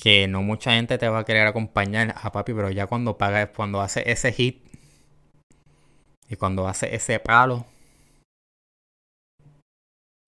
que 0.00 0.28
no 0.28 0.42
mucha 0.42 0.72
gente 0.72 0.96
te 0.96 1.08
va 1.10 1.18
a 1.18 1.24
querer 1.24 1.46
acompañar 1.46 2.14
a 2.16 2.32
papi, 2.32 2.54
pero 2.54 2.70
ya 2.70 2.86
cuando 2.86 3.18
paga, 3.18 3.52
cuando 3.52 3.82
hace 3.82 4.10
ese 4.10 4.32
hit 4.32 4.64
y 6.26 6.36
cuando 6.36 6.68
hace 6.68 6.94
ese 6.94 7.20
palo, 7.20 7.66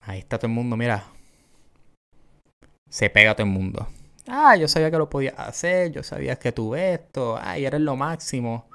ahí 0.01 0.19
está 0.19 0.37
todo 0.37 0.47
el 0.47 0.53
mundo, 0.53 0.77
mira, 0.77 1.05
se 2.87 3.09
pega 3.09 3.33
todo 3.33 3.47
el 3.47 3.51
mundo. 3.51 3.87
Ah, 4.27 4.55
yo 4.55 4.67
sabía 4.67 4.89
que 4.91 4.97
lo 4.97 5.09
podías 5.09 5.37
hacer, 5.37 5.91
yo 5.91 6.03
sabía 6.03 6.37
que 6.37 6.51
tú 6.51 6.75
esto, 6.75 7.37
ay, 7.41 7.65
eres 7.65 7.81
lo 7.81 7.95
máximo. 7.95 8.67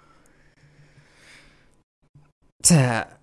O 2.63 2.67
sea, 2.67 3.21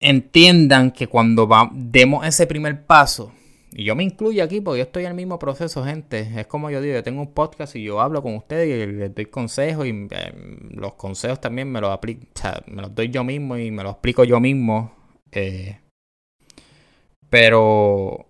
entiendan 0.00 0.92
que 0.92 1.08
cuando 1.08 1.48
demos 1.72 2.26
ese 2.26 2.46
primer 2.46 2.86
paso, 2.86 3.32
y 3.72 3.84
yo 3.84 3.94
me 3.94 4.02
incluyo 4.02 4.42
aquí 4.42 4.60
porque 4.60 4.78
yo 4.78 4.84
estoy 4.84 5.04
en 5.04 5.10
el 5.10 5.14
mismo 5.14 5.38
proceso, 5.38 5.84
gente. 5.84 6.28
Es 6.36 6.46
como 6.46 6.70
yo 6.70 6.80
digo, 6.80 6.94
yo 6.94 7.02
tengo 7.04 7.20
un 7.20 7.32
podcast 7.32 7.76
y 7.76 7.84
yo 7.84 8.00
hablo 8.00 8.22
con 8.22 8.34
ustedes 8.34 8.88
y 8.88 8.92
les 8.92 9.14
doy 9.14 9.26
consejos 9.26 9.86
y 9.86 9.90
em, 9.90 10.08
los 10.72 10.94
consejos 10.94 11.40
también 11.40 11.70
me 11.70 11.80
los 11.80 11.98
doy 12.94 13.10
yo 13.10 13.22
mismo 13.24 13.56
y 13.56 13.70
me 13.70 13.82
los 13.84 13.92
explico 13.92 14.24
yo 14.24 14.40
mismo. 14.40 14.92
Eh, 15.30 15.78
pero 17.28 18.29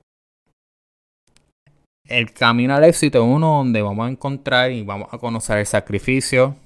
el 2.10 2.32
camino 2.32 2.74
al 2.74 2.84
éxito 2.84 3.18
es 3.18 3.24
uno 3.24 3.58
donde 3.58 3.82
vamos 3.82 4.06
a 4.06 4.10
encontrar 4.10 4.72
y 4.72 4.82
vamos 4.82 5.08
a 5.12 5.18
conocer 5.18 5.58
el 5.58 5.66
sacrificio, 5.66 6.56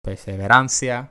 perseverancia, 0.00 1.10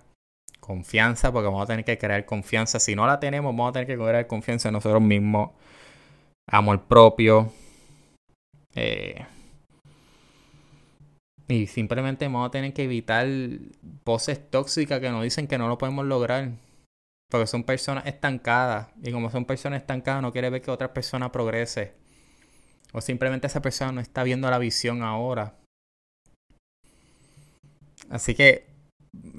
confianza, 0.62 1.32
porque 1.32 1.48
vamos 1.48 1.64
a 1.64 1.68
tener 1.68 1.84
que 1.84 1.98
crear 1.98 2.26
confianza. 2.26 2.80
Si 2.80 2.96
no 2.96 3.06
la 3.06 3.20
tenemos, 3.20 3.52
vamos 3.52 3.70
a 3.70 3.74
tener 3.74 3.88
que 3.88 3.98
crear 3.98 4.28
confianza 4.28 4.70
en 4.70 4.74
nosotros 4.74 5.02
mismos, 5.02 5.52
amor 6.48 6.84
propio. 6.84 7.52
Eh, 8.74 9.26
y 11.50 11.68
simplemente 11.68 12.26
vamos 12.28 12.48
a 12.48 12.52
tener 12.52 12.74
que 12.74 12.86
evitar 12.86 13.28
voces 14.06 14.50
tóxicas 14.50 15.02
que 15.02 15.10
nos 15.10 15.24
dicen 15.24 15.48
que 15.48 15.58
no 15.58 15.68
lo 15.68 15.78
podemos 15.78 16.06
lograr. 16.06 16.52
Porque 17.30 17.48
son 17.48 17.66
personas 17.66 18.06
estancadas. 18.06 18.88
Y 19.04 19.12
como 19.12 19.30
son 19.30 19.44
personas 19.44 19.82
estancadas, 19.82 20.22
no 20.22 20.32
quiere 20.32 20.50
ver 20.50 20.62
que 20.62 20.72
otra 20.72 20.94
persona 20.94 21.30
progrese. 21.30 22.01
O 22.92 23.02
simplemente 23.02 23.48
esa 23.48 23.62
persona 23.62 23.92
no 23.92 24.02
está 24.02 24.24
viendo 24.24 24.50
la 24.50 24.58
visión 24.58 25.02
ahora. 25.02 25.56
Así 28.10 28.36
que 28.36 28.66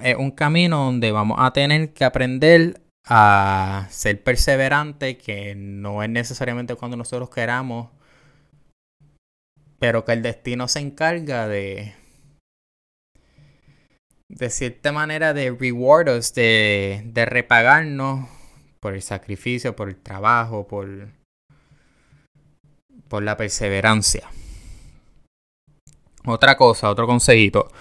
es 0.01 0.15
un 0.15 0.31
camino 0.31 0.85
donde 0.85 1.11
vamos 1.11 1.37
a 1.39 1.51
tener 1.53 1.93
que 1.93 2.05
aprender 2.05 2.81
a 3.05 3.87
ser 3.89 4.23
perseverante, 4.23 5.17
que 5.17 5.55
no 5.55 6.03
es 6.03 6.09
necesariamente 6.09 6.75
cuando 6.75 6.97
nosotros 6.97 7.29
queramos, 7.29 7.89
pero 9.79 10.05
que 10.05 10.13
el 10.13 10.21
destino 10.21 10.67
se 10.67 10.79
encarga 10.79 11.47
de, 11.47 11.93
de 14.29 14.49
cierta 14.49 14.91
manera, 14.91 15.33
de 15.33 15.51
reward 15.51 16.21
de, 16.33 17.03
de 17.05 17.25
repagarnos 17.25 18.29
por 18.79 18.93
el 18.93 19.01
sacrificio, 19.01 19.75
por 19.75 19.89
el 19.89 19.97
trabajo, 19.97 20.67
por 20.67 21.09
por 23.13 23.21
la 23.21 23.37
perseverancia. 23.37 24.27
Otra 26.25 26.57
cosa, 26.57 26.89
otro 26.89 27.05
consejito. 27.05 27.71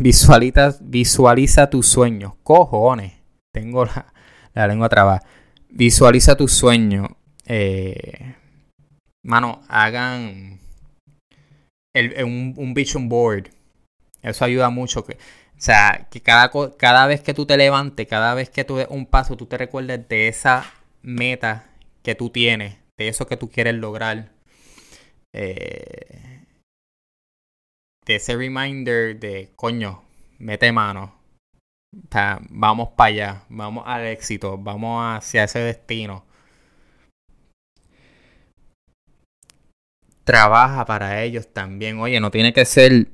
visualiza, 0.00 0.76
visualiza 0.80 1.70
tus 1.70 1.86
sueños. 1.86 2.32
Cojones. 2.42 3.12
Tengo 3.54 3.84
la, 3.84 4.66
lengua 4.66 4.88
trabada. 4.88 5.22
Visualiza 5.68 6.36
tus 6.36 6.50
sueños. 6.50 7.10
Eh, 7.44 8.34
mano, 9.22 9.62
hagan 9.68 10.58
un, 11.94 12.54
un, 12.56 12.74
vision 12.74 13.08
board. 13.08 13.50
Eso 14.20 14.44
ayuda 14.44 14.68
mucho. 14.68 15.04
Que, 15.04 15.12
o 15.12 15.58
sea, 15.58 16.08
que 16.10 16.20
cada, 16.20 16.50
cada 16.76 17.06
vez 17.06 17.20
que 17.20 17.34
tú 17.34 17.46
te 17.46 17.56
levantes, 17.56 18.08
cada 18.08 18.34
vez 18.34 18.50
que 18.50 18.64
tú 18.64 18.78
des 18.78 18.88
un 18.90 19.06
paso, 19.06 19.36
tú 19.36 19.46
te 19.46 19.56
recuerdes 19.56 20.08
de 20.08 20.26
esa 20.26 20.64
meta 21.02 21.66
que 22.06 22.14
tú 22.14 22.30
tienes, 22.30 22.76
de 22.96 23.08
eso 23.08 23.26
que 23.26 23.36
tú 23.36 23.50
quieres 23.50 23.74
lograr. 23.74 24.30
Eh, 25.34 26.46
de 28.06 28.14
ese 28.14 28.36
reminder 28.36 29.18
de, 29.18 29.52
coño, 29.56 30.04
mete 30.38 30.70
mano. 30.70 31.16
O 31.92 32.38
vamos 32.50 32.90
para 32.90 33.08
allá, 33.08 33.44
vamos 33.48 33.82
al 33.88 34.06
éxito, 34.06 34.56
vamos 34.56 35.02
hacia 35.04 35.42
ese 35.42 35.58
destino. 35.58 36.24
Trabaja 40.22 40.84
para 40.84 41.24
ellos 41.24 41.52
también. 41.52 41.98
Oye, 41.98 42.20
no 42.20 42.30
tiene 42.30 42.52
que 42.52 42.64
ser 42.64 43.08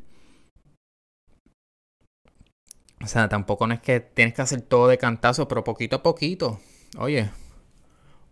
o 3.03 3.07
sea, 3.07 3.31
tampoco 3.31 3.67
no 3.67 3.73
es 3.73 3.81
que 3.81 4.01
tienes 4.01 4.35
que 4.35 4.43
hacer 4.43 4.61
todo 4.61 4.87
de 4.89 4.99
cantazo, 4.99 5.49
pero 5.49 5.65
poquito 5.65 5.97
a 5.97 6.03
poquito. 6.03 6.61
Oye, 6.99 7.31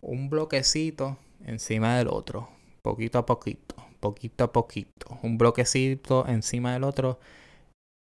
un 0.00 0.28
bloquecito 0.28 1.18
encima 1.44 1.96
del 1.96 2.08
otro. 2.08 2.48
Poquito 2.82 3.18
a 3.18 3.26
poquito. 3.26 3.76
Poquito 4.00 4.44
a 4.44 4.52
poquito. 4.52 5.18
Un 5.22 5.36
bloquecito 5.38 6.26
encima 6.26 6.72
del 6.72 6.84
otro. 6.84 7.18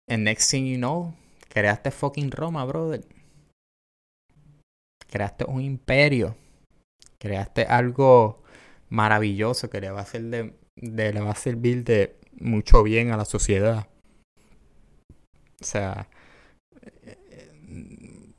And 0.10 0.24
next 0.24 0.50
thing 0.52 0.66
you 0.66 0.78
know, 0.78 1.14
creaste 1.50 1.92
fucking 1.92 2.32
Roma, 2.32 2.66
brother. 2.66 3.06
Creaste 5.08 5.46
un 5.48 5.62
imperio. 5.62 6.36
Creaste 7.20 7.64
algo 7.64 8.44
maravilloso 8.90 9.70
que 9.70 9.82
le 9.82 9.92
va 9.92 10.00
a 10.00 10.04
hacer 10.04 10.24
de, 10.24 10.54
le 10.76 11.22
va 11.22 11.32
a 11.32 11.36
servir 11.36 11.84
de 11.84 12.16
mucho 12.40 12.84
bien 12.84 13.12
a 13.12 13.18
la 13.18 13.26
sociedad. 13.26 13.88
O 15.62 15.66
sea, 15.66 16.10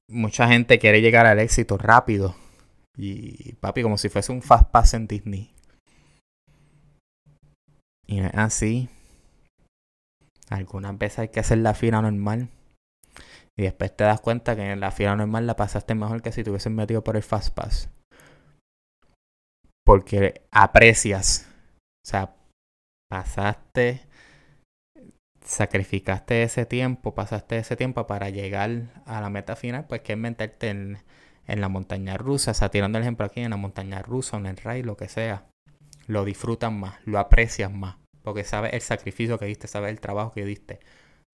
mucha 0.08 0.48
gente 0.48 0.78
quiere 0.78 1.00
llegar 1.00 1.26
al 1.26 1.38
éxito 1.38 1.78
rápido. 1.78 2.34
Y 2.96 3.54
papi, 3.54 3.82
como 3.82 3.98
si 3.98 4.08
fuese 4.08 4.32
un 4.32 4.42
fast 4.42 4.70
pass 4.70 4.94
en 4.94 5.06
Disney. 5.06 5.52
Y 8.06 8.20
es 8.20 8.34
así. 8.34 8.88
Algunas 10.50 10.96
veces 10.98 11.20
hay 11.20 11.28
que 11.28 11.40
hacer 11.40 11.58
la 11.58 11.74
fila 11.74 12.02
normal. 12.02 12.48
Y 13.56 13.62
después 13.62 13.96
te 13.96 14.04
das 14.04 14.20
cuenta 14.20 14.56
que 14.56 14.70
en 14.70 14.80
la 14.80 14.90
fila 14.90 15.16
normal 15.16 15.46
la 15.46 15.56
pasaste 15.56 15.94
mejor 15.94 16.22
que 16.22 16.32
si 16.32 16.44
te 16.44 16.50
hubieses 16.50 16.72
metido 16.72 17.02
por 17.02 17.16
el 17.16 17.22
fast 17.22 17.54
pass. 17.54 17.88
Porque 19.84 20.46
aprecias. 20.50 21.48
O 22.04 22.08
sea, 22.08 22.36
pasaste 23.10 24.06
sacrificaste 25.44 26.42
ese 26.42 26.66
tiempo, 26.66 27.14
pasaste 27.14 27.58
ese 27.58 27.76
tiempo 27.76 28.06
para 28.06 28.30
llegar 28.30 29.02
a 29.06 29.20
la 29.20 29.30
meta 29.30 29.56
final, 29.56 29.86
pues 29.86 30.00
que 30.00 30.14
es 30.14 30.18
meterte 30.18 30.70
en, 30.70 30.98
la 31.46 31.68
montaña 31.68 32.16
rusa, 32.16 32.52
o 32.52 32.54
sea, 32.54 32.70
tirando 32.70 32.98
el 32.98 33.04
ejemplo 33.04 33.26
aquí, 33.26 33.40
en 33.40 33.50
la 33.50 33.56
montaña 33.56 34.02
rusa, 34.02 34.36
en 34.36 34.46
el 34.46 34.56
rey, 34.56 34.82
lo 34.82 34.96
que 34.96 35.08
sea. 35.08 35.46
Lo 36.06 36.24
disfrutan 36.24 36.78
más, 36.78 36.96
lo 37.04 37.18
aprecias 37.18 37.72
más, 37.72 37.96
porque 38.22 38.44
sabes 38.44 38.72
el 38.74 38.80
sacrificio 38.80 39.38
que 39.38 39.46
diste, 39.46 39.68
sabes 39.68 39.90
el 39.90 40.00
trabajo 40.00 40.32
que 40.32 40.44
diste. 40.44 40.80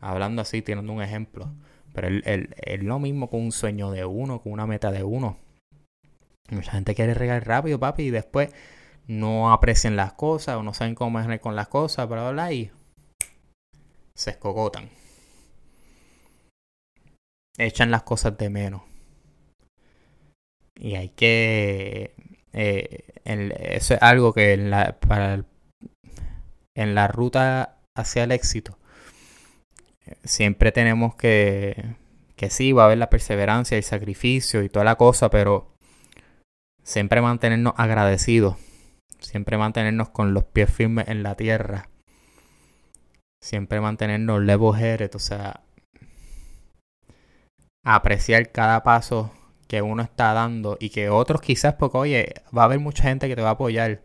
Hablando 0.01 0.43
así, 0.43 0.63
tirando 0.63 0.93
un 0.93 1.03
ejemplo. 1.03 1.53
Pero 1.93 2.09
es 2.25 2.83
lo 2.83 2.99
mismo 3.01 3.29
con 3.29 3.41
un 3.41 3.53
sueño 3.53 3.91
de 3.91 4.05
uno, 4.05 4.41
con 4.41 4.53
una 4.53 4.67
meta 4.67 4.93
de 4.93 5.03
uno. 5.03 5.39
Mucha 6.51 6.73
gente 6.73 6.95
quiere 6.95 7.15
regar 7.15 7.47
rápido, 7.47 7.79
papi, 7.81 8.05
y 8.05 8.11
después 8.11 8.53
no 9.07 9.53
aprecian 9.53 9.97
las 9.97 10.13
cosas 10.13 10.57
o 10.57 10.63
no 10.63 10.73
saben 10.73 10.95
cómo 10.95 11.11
manejar 11.11 11.41
con 11.41 11.57
las 11.57 11.69
cosas, 11.69 12.09
bla, 12.09 12.23
bla, 12.23 12.31
bla, 12.31 12.53
y 12.53 12.71
se 14.15 14.31
escogotan. 14.31 14.91
Echan 17.59 17.91
las 17.91 18.05
cosas 18.05 18.39
de 18.39 18.51
menos. 18.51 18.90
Y 20.77 20.95
hay 20.97 21.11
que... 21.11 22.15
Eh, 22.53 23.05
eso 23.25 23.95
es 23.95 24.03
algo 24.03 24.33
que 24.33 24.55
en 24.55 24.71
la, 24.71 24.99
para 24.99 25.45
en 26.75 26.95
la 26.95 27.07
ruta 27.07 27.79
hacia 27.95 28.25
el 28.25 28.33
éxito 28.33 28.79
siempre 30.25 30.73
tenemos 30.73 31.15
que... 31.15 31.97
Que 32.37 32.51
sí, 32.51 32.73
va 32.73 32.85
a 32.85 32.87
haber 32.87 32.99
la 32.99 33.11
perseverancia, 33.11 33.77
el 33.77 33.85
sacrificio 33.85 34.63
y 34.63 34.71
toda 34.71 34.85
la 34.85 34.97
cosa, 34.97 35.29
pero 35.29 35.75
siempre 36.83 37.21
mantenernos 37.21 37.75
agradecidos. 37.77 38.57
Siempre 39.19 39.59
mantenernos 39.59 40.09
con 40.09 40.33
los 40.33 40.45
pies 40.45 40.73
firmes 40.73 41.09
en 41.09 41.23
la 41.23 41.37
tierra 41.37 41.91
siempre 43.41 43.81
mantenernos 43.81 44.43
level 44.43 45.11
o 45.15 45.19
sea, 45.19 45.63
apreciar 47.85 48.53
cada 48.53 48.83
paso 48.83 49.33
que 49.71 49.83
uno 49.83 50.03
está 50.03 50.33
dando 50.33 50.77
y 50.81 50.91
que 50.91 51.11
otros 51.11 51.41
quizás, 51.41 51.75
porque 51.75 51.97
oye, 51.97 52.35
va 52.57 52.63
a 52.63 52.65
haber 52.65 52.81
mucha 52.81 53.05
gente 53.05 53.29
que 53.29 53.37
te 53.37 53.43
va 53.43 53.51
a 53.51 53.53
apoyar 53.53 54.03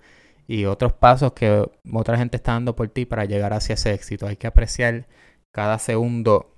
y 0.48 0.66
otros 0.66 0.94
pasos 0.94 1.34
que 1.34 1.68
otra 1.92 2.20
gente 2.20 2.38
está 2.38 2.52
dando 2.52 2.76
por 2.76 2.88
ti 2.90 3.08
para 3.08 3.26
llegar 3.26 3.52
hacia 3.52 3.74
ese 3.74 3.92
éxito. 3.92 4.28
Hay 4.28 4.36
que 4.36 4.46
apreciar 4.46 5.08
cada 5.52 5.80
segundo, 5.80 6.52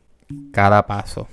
cada 0.52 0.86
paso. 0.88 1.30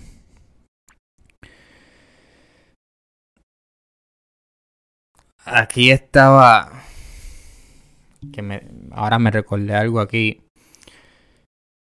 Aquí 5.45 5.91
estaba 5.91 6.85
que 8.33 8.41
me, 8.41 8.63
ahora 8.93 9.19
me 9.19 9.33
recordé 9.33 9.75
algo 9.75 9.99
aquí 9.99 10.43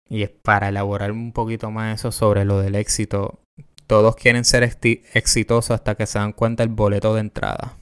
y 0.08 0.24
es 0.24 0.30
para 0.30 0.70
elaborar 0.70 1.12
un 1.12 1.32
poquito 1.32 1.70
más 1.70 2.00
eso 2.00 2.10
sobre 2.10 2.44
lo 2.44 2.58
del 2.58 2.74
éxito. 2.74 3.38
Todos 3.86 4.16
quieren 4.16 4.44
ser 4.44 4.64
exitosos 4.64 5.70
hasta 5.70 5.94
que 5.94 6.06
se 6.06 6.18
dan 6.18 6.32
cuenta 6.32 6.62
el 6.62 6.68
boleto 6.68 7.14
de 7.14 7.20
entrada. 7.20 7.76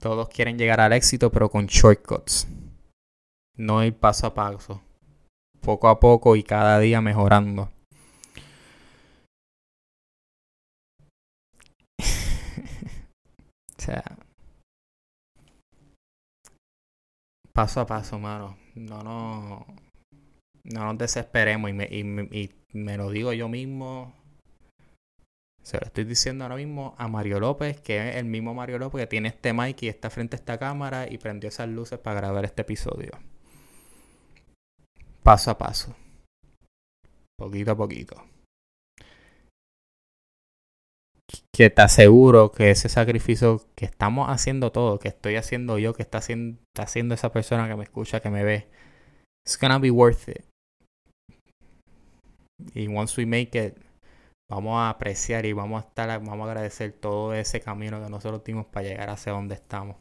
Todos 0.00 0.28
quieren 0.28 0.58
llegar 0.58 0.80
al 0.80 0.92
éxito 0.92 1.30
pero 1.30 1.50
con 1.50 1.66
shortcuts. 1.66 2.48
No 3.56 3.84
ir 3.84 3.94
paso 3.94 4.26
a 4.26 4.34
paso. 4.34 4.82
Poco 5.60 5.88
a 5.88 6.00
poco 6.00 6.36
y 6.36 6.42
cada 6.42 6.78
día 6.78 7.00
mejorando. 7.00 7.70
o 12.00 12.04
sea. 13.78 14.04
Paso 17.52 17.80
a 17.80 17.86
paso, 17.86 18.18
mano. 18.18 18.58
No, 18.74 19.02
no 19.02 19.66
no 20.72 20.84
nos 20.84 20.98
desesperemos 20.98 21.70
y 21.70 21.74
me, 21.74 21.84
y, 21.84 22.50
me 22.72 22.96
lo 22.96 23.10
digo 23.10 23.32
yo 23.32 23.48
mismo. 23.48 24.14
Se 25.66 25.80
lo 25.80 25.86
estoy 25.86 26.04
diciendo 26.04 26.44
ahora 26.44 26.54
mismo 26.54 26.94
a 26.96 27.08
Mario 27.08 27.40
López, 27.40 27.80
que 27.80 28.10
es 28.10 28.16
el 28.16 28.26
mismo 28.26 28.54
Mario 28.54 28.78
López 28.78 29.00
que 29.00 29.06
tiene 29.08 29.30
este 29.30 29.52
mic 29.52 29.82
y 29.82 29.88
está 29.88 30.10
frente 30.10 30.36
a 30.36 30.38
esta 30.38 30.58
cámara 30.58 31.10
y 31.10 31.18
prendió 31.18 31.48
esas 31.48 31.68
luces 31.68 31.98
para 31.98 32.20
grabar 32.20 32.44
este 32.44 32.62
episodio. 32.62 33.10
Paso 35.24 35.50
a 35.50 35.58
paso. 35.58 35.96
Poquito 37.36 37.72
a 37.72 37.76
poquito. 37.76 38.14
Que 41.52 41.68
te 41.68 41.82
aseguro 41.82 42.52
que 42.52 42.70
ese 42.70 42.88
sacrificio 42.88 43.60
que 43.74 43.86
estamos 43.86 44.28
haciendo 44.30 44.70
todo, 44.70 45.00
que 45.00 45.08
estoy 45.08 45.34
haciendo 45.34 45.78
yo, 45.78 45.94
que 45.94 46.02
está 46.02 46.18
haciendo, 46.18 46.60
está 46.68 46.84
haciendo 46.84 47.16
esa 47.16 47.32
persona 47.32 47.66
que 47.66 47.74
me 47.74 47.82
escucha, 47.82 48.20
que 48.20 48.30
me 48.30 48.44
ve, 48.44 48.68
it's 49.44 49.58
gonna 49.60 49.80
be 49.80 49.90
worth 49.90 50.28
it. 50.28 50.44
Y 52.72 52.86
once 52.86 53.20
we 53.20 53.26
make 53.26 53.58
it, 53.58 53.85
vamos 54.48 54.78
a 54.78 54.90
apreciar 54.90 55.46
y 55.46 55.52
vamos 55.52 55.82
a 55.82 55.88
estar, 55.88 56.08
vamos 56.08 56.46
a 56.46 56.50
agradecer 56.50 56.92
todo 56.92 57.34
ese 57.34 57.60
camino 57.60 58.02
que 58.02 58.10
nosotros 58.10 58.42
dimos 58.44 58.66
para 58.66 58.86
llegar 58.86 59.10
hacia 59.10 59.32
donde 59.32 59.54
estamos. 59.54 59.96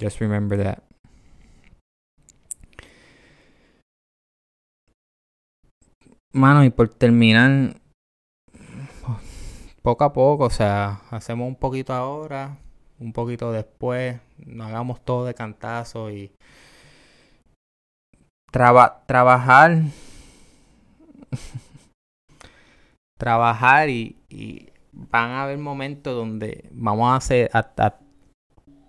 Just 0.00 0.20
remember 0.20 0.62
that. 0.62 0.82
Mano, 6.32 6.64
y 6.64 6.70
por 6.70 6.90
terminar, 6.90 7.80
poco 9.80 10.04
a 10.04 10.12
poco, 10.12 10.44
o 10.44 10.50
sea, 10.50 11.00
hacemos 11.10 11.48
un 11.48 11.56
poquito 11.56 11.94
ahora, 11.94 12.58
un 12.98 13.14
poquito 13.14 13.52
después, 13.52 14.20
no 14.44 14.64
hagamos 14.64 15.02
todo 15.02 15.24
de 15.24 15.32
cantazo 15.32 16.10
y 16.10 16.30
trabajar 18.50 19.82
trabajar 23.18 23.88
y, 23.88 24.72
van 24.92 25.30
a 25.30 25.42
haber 25.42 25.58
momentos 25.58 26.14
donde 26.14 26.70
vamos 26.72 27.10
a 27.10 27.16
hacer 27.16 27.50
hasta, 27.52 28.00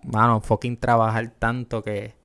mano, 0.04 0.40
fucking 0.40 0.78
trabajar 0.78 1.32
tanto 1.32 1.84
que 1.84 2.16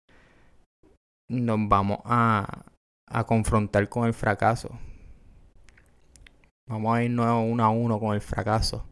nos 1.28 1.68
vamos 1.68 1.98
a, 2.04 2.64
a 3.08 3.24
confrontar 3.24 3.88
con 3.88 4.06
el 4.06 4.14
fracaso. 4.14 4.78
Vamos 6.68 6.96
a 6.96 7.02
irnos 7.02 7.26
uno 7.44 7.64
a 7.64 7.70
uno 7.70 7.98
con 7.98 8.14
el 8.14 8.20
fracaso. 8.20 8.86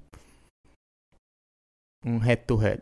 Un 2.04 2.26
head 2.28 2.40
to 2.46 2.60
head. 2.60 2.80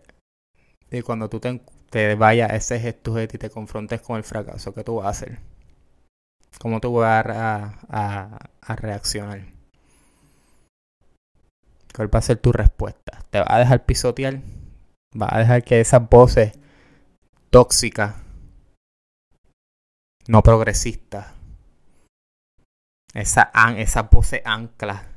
Y 0.91 1.03
cuando 1.03 1.29
tú 1.29 1.41
te, 1.41 2.15
vayas 2.15 2.51
a 2.51 2.57
ese 2.57 2.77
head 2.77 2.97
to 3.03 3.19
head 3.19 3.31
y 3.35 3.39
te 3.39 3.51
confrontes 3.51 4.01
con 4.01 4.17
el 4.17 4.25
fracaso, 4.25 4.73
¿qué 4.73 4.83
tú 4.83 4.97
vas 4.97 5.07
a 5.07 5.11
hacer? 5.11 5.39
¿Cómo 6.59 6.81
tú 6.81 6.95
vas 6.95 7.27
a 7.27 8.77
reaccionar? 8.77 9.58
¿Cuál 11.95 12.15
va 12.15 12.19
a 12.19 12.23
ser 12.23 12.39
tu 12.39 12.53
respuesta? 12.53 13.19
¿Te 13.31 13.41
va 13.41 13.47
a 13.49 13.59
dejar 13.59 13.85
pisotear? 13.85 14.41
¿Va 15.21 15.29
a 15.31 15.39
dejar 15.39 15.65
que 15.65 15.81
esas 15.81 16.09
voces 16.09 16.53
tóxicas, 17.51 18.15
no 20.27 20.43
progresistas, 20.43 21.29
esa, 23.15 23.51
esa 23.79 24.11
pose 24.11 24.43
ancla, 24.45 25.09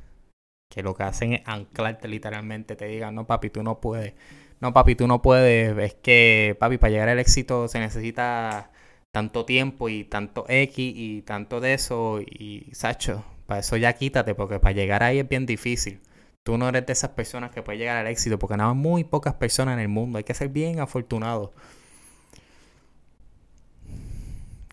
que 0.70 0.82
lo 0.82 0.94
que 0.94 1.02
hacen 1.02 1.34
es 1.34 1.42
anclarte 1.44 2.08
literalmente, 2.08 2.76
te 2.76 2.86
digan, 2.86 3.14
no 3.14 3.26
papi, 3.26 3.50
tú 3.50 3.62
no 3.62 3.80
puedes, 3.80 4.14
no 4.60 4.72
papi, 4.72 4.94
tú 4.94 5.06
no 5.06 5.20
puedes, 5.20 5.76
es 5.76 5.94
que 5.94 6.56
papi, 6.58 6.78
para 6.78 6.90
llegar 6.90 7.08
al 7.10 7.18
éxito 7.18 7.68
se 7.68 7.78
necesita 7.78 8.70
tanto 9.12 9.44
tiempo 9.44 9.90
y 9.90 10.04
tanto 10.04 10.46
X 10.48 10.92
y 10.96 11.22
tanto 11.22 11.60
de 11.60 11.74
eso 11.74 12.20
y 12.22 12.70
Sacho, 12.72 13.24
para 13.46 13.60
eso 13.60 13.76
ya 13.76 13.92
quítate, 13.92 14.34
porque 14.34 14.58
para 14.58 14.74
llegar 14.74 15.02
ahí 15.02 15.18
es 15.18 15.28
bien 15.28 15.44
difícil. 15.44 16.00
Tú 16.44 16.58
no 16.58 16.68
eres 16.68 16.84
de 16.86 16.92
esas 16.92 17.10
personas 17.10 17.52
que 17.52 17.62
pueden 17.62 17.78
llegar 17.78 17.98
al 17.98 18.08
éxito, 18.08 18.38
porque 18.38 18.56
nada 18.56 18.74
muy 18.74 19.04
pocas 19.04 19.34
personas 19.34 19.74
en 19.74 19.80
el 19.80 19.88
mundo. 19.88 20.18
Hay 20.18 20.24
que 20.24 20.34
ser 20.34 20.48
bien 20.48 20.80
afortunado. 20.80 21.52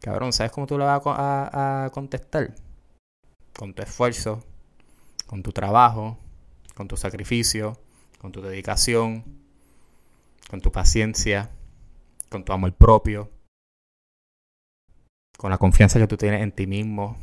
Cabrón, 0.01 0.34
¿sabes 0.34 0.51
cómo 0.51 0.65
tú 0.65 0.77
le 0.77 0.86
vas 0.86 1.01
a, 1.05 1.89
contestar? 1.93 2.55
Con 3.55 3.73
tu 3.73 3.84
esfuerzo, 3.84 4.43
con 5.27 5.43
tu 5.43 5.51
trabajo, 5.51 6.17
con 6.73 6.88
tu 6.88 6.97
sacrificio, 6.97 7.77
con 8.19 8.32
tu 8.32 8.41
dedicación, 8.41 9.23
con 10.49 10.62
tu 10.62 10.71
paciencia, 10.71 11.49
con 12.29 12.45
tu 12.45 12.53
amor 12.53 12.73
propio, 12.73 13.29
con 15.38 15.51
la 15.51 15.58
confianza 15.58 15.99
que 15.99 16.08
tú 16.08 16.17
tienes 16.17 16.41
en 16.41 16.51
ti 16.51 16.65
mismo. 16.65 17.17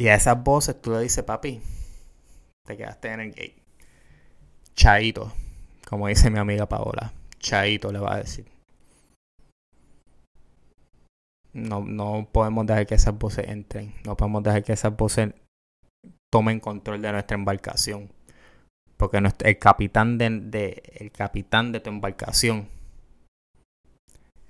Y 0.00 0.08
a 0.08 0.14
esas 0.14 0.42
voces 0.42 0.80
tú 0.80 0.92
le 0.92 1.00
dices, 1.00 1.22
papi, 1.24 1.60
te 2.66 2.74
quedaste 2.74 3.12
en 3.12 3.20
el 3.20 3.30
gate. 3.32 3.62
Chaito, 4.74 5.30
como 5.86 6.08
dice 6.08 6.30
mi 6.30 6.38
amiga 6.38 6.66
Paola. 6.66 7.12
Chaito 7.38 7.92
le 7.92 7.98
va 7.98 8.14
a 8.14 8.16
decir. 8.20 8.46
No, 11.52 11.84
no 11.84 12.26
podemos 12.32 12.64
dejar 12.64 12.86
que 12.86 12.94
esas 12.94 13.18
voces 13.18 13.46
entren. 13.46 13.92
No 14.06 14.16
podemos 14.16 14.42
dejar 14.42 14.64
que 14.64 14.72
esas 14.72 14.96
voces 14.96 15.34
tomen 16.32 16.60
control 16.60 17.02
de 17.02 17.12
nuestra 17.12 17.34
embarcación. 17.34 18.10
Porque 18.96 19.18
el 19.18 19.58
capitán 19.58 20.16
de, 20.16 20.82
el 20.94 21.12
capitán 21.12 21.72
de 21.72 21.80
tu 21.80 21.90
embarcación 21.90 22.70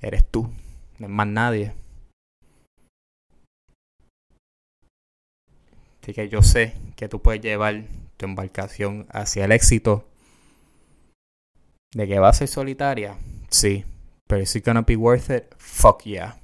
eres 0.00 0.24
tú. 0.30 0.48
No 1.00 1.06
es 1.08 1.12
más 1.12 1.26
nadie. 1.26 1.74
Así 6.02 6.14
que 6.14 6.28
yo 6.28 6.42
sé 6.42 6.74
que 6.96 7.08
tú 7.08 7.20
puedes 7.20 7.42
llevar 7.42 7.84
tu 8.16 8.26
embarcación 8.26 9.06
hacia 9.10 9.44
el 9.44 9.52
éxito. 9.52 10.06
¿De 11.92 12.06
que 12.06 12.18
va 12.18 12.28
a 12.28 12.32
ser 12.32 12.48
solitaria? 12.48 13.16
Sí. 13.50 13.84
Pero 14.26 14.42
is 14.42 14.54
it 14.54 14.64
gonna 14.64 14.82
be 14.82 14.96
worth 14.96 15.30
it? 15.30 15.44
Fuck 15.58 16.04
yeah. 16.04 16.40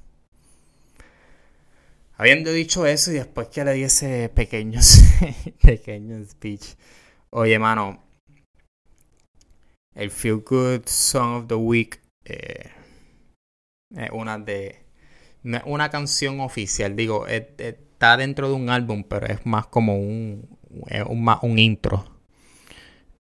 Habiendo 2.17 2.51
dicho 2.51 2.85
eso 2.85 3.11
y 3.11 3.15
después 3.15 3.47
que 3.47 3.63
le 3.63 3.73
di 3.73 3.83
ese 3.83 4.29
pequeño, 4.29 4.81
speech. 6.29 6.75
Oye, 7.29 7.59
mano. 7.59 8.03
El 9.93 10.11
Feel 10.11 10.43
Good 10.45 10.87
Song 10.87 11.43
of 11.43 11.47
the 11.47 11.55
Week 11.55 12.01
eh, 12.25 12.71
es 13.95 14.09
una 14.11 14.37
de. 14.39 14.83
una 15.65 15.89
canción 15.89 16.39
oficial. 16.39 16.95
Digo, 16.95 17.25
está 17.97 18.15
dentro 18.15 18.47
de 18.47 18.53
un 18.53 18.69
álbum, 18.69 19.03
pero 19.03 19.25
es 19.25 19.43
más 19.45 19.65
como 19.65 19.97
un. 19.97 20.47
un, 20.69 21.37
un 21.41 21.59
intro. 21.59 22.05